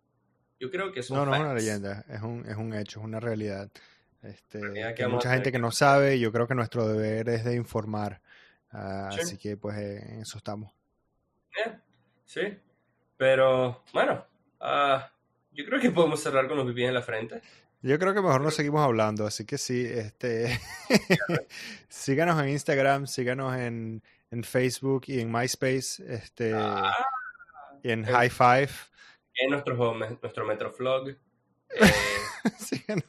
[0.60, 3.06] Yo creo que son No, no es una leyenda, es un, es un hecho, es
[3.06, 3.72] una realidad.
[4.22, 6.88] Este, Realidad que que hay mucha gente que no sabe, y yo creo que nuestro
[6.88, 8.22] deber es de informar.
[8.72, 9.22] Ah, Sí.
[9.22, 10.72] Así que pues eh, en eso estamos.
[11.58, 11.82] Yeah,
[12.26, 12.58] Sí,
[13.18, 14.26] pero bueno,
[14.62, 15.12] ah,
[15.52, 17.42] yo creo que podemos cerrar con los pipí en la frente.
[17.84, 20.60] Yo creo que mejor no seguimos hablando, así que sí, este
[21.90, 26.94] síganos en Instagram, síganos en, en Facebook y en MySpace, este Ah,
[27.84, 28.70] y en el- High Five.
[29.36, 31.16] en nuestro, nuestro Metroflog.
[32.44, 33.06] Eh, síganos.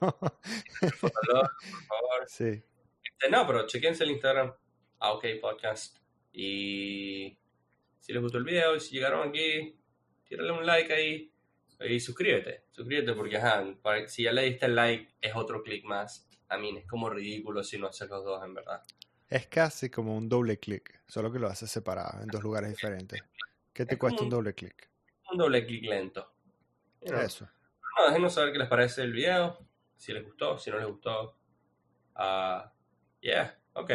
[0.99, 2.26] Fotolog, por favor.
[2.28, 2.62] Sí.
[3.03, 4.53] Este, no, pero chequense el Instagram,
[5.01, 5.97] ah, OK Podcast.
[6.32, 7.36] Y
[7.99, 9.74] si les gustó el video y si llegaron aquí,
[10.28, 11.32] tírale un like ahí
[11.85, 12.64] y suscríbete.
[12.70, 16.28] Suscríbete porque, ajá, para- si ya le diste el like, es otro clic más.
[16.49, 18.83] A mí es como ridículo si no haces los dos, en verdad.
[19.28, 23.22] Es casi como un doble clic, solo que lo haces separado en dos lugares diferentes.
[23.72, 24.91] ¿Qué te Es cuesta un un- doble clic?
[25.30, 26.35] Un doble clic lento.
[27.01, 27.49] Eso.
[27.99, 29.59] No, déjenos saber qué les parece el video,
[29.97, 31.39] si les gustó, si no les gustó.
[32.14, 32.70] Ah,
[33.20, 33.91] yeah, ok.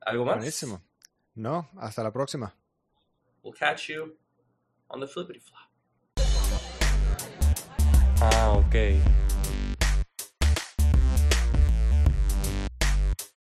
[0.00, 0.36] ¿Algo más?
[0.36, 0.82] Buenísimo.
[1.34, 2.54] No, hasta la próxima.
[3.42, 4.16] We'll catch you
[4.88, 5.67] on the flippity flop.
[8.20, 8.74] Ah, ok.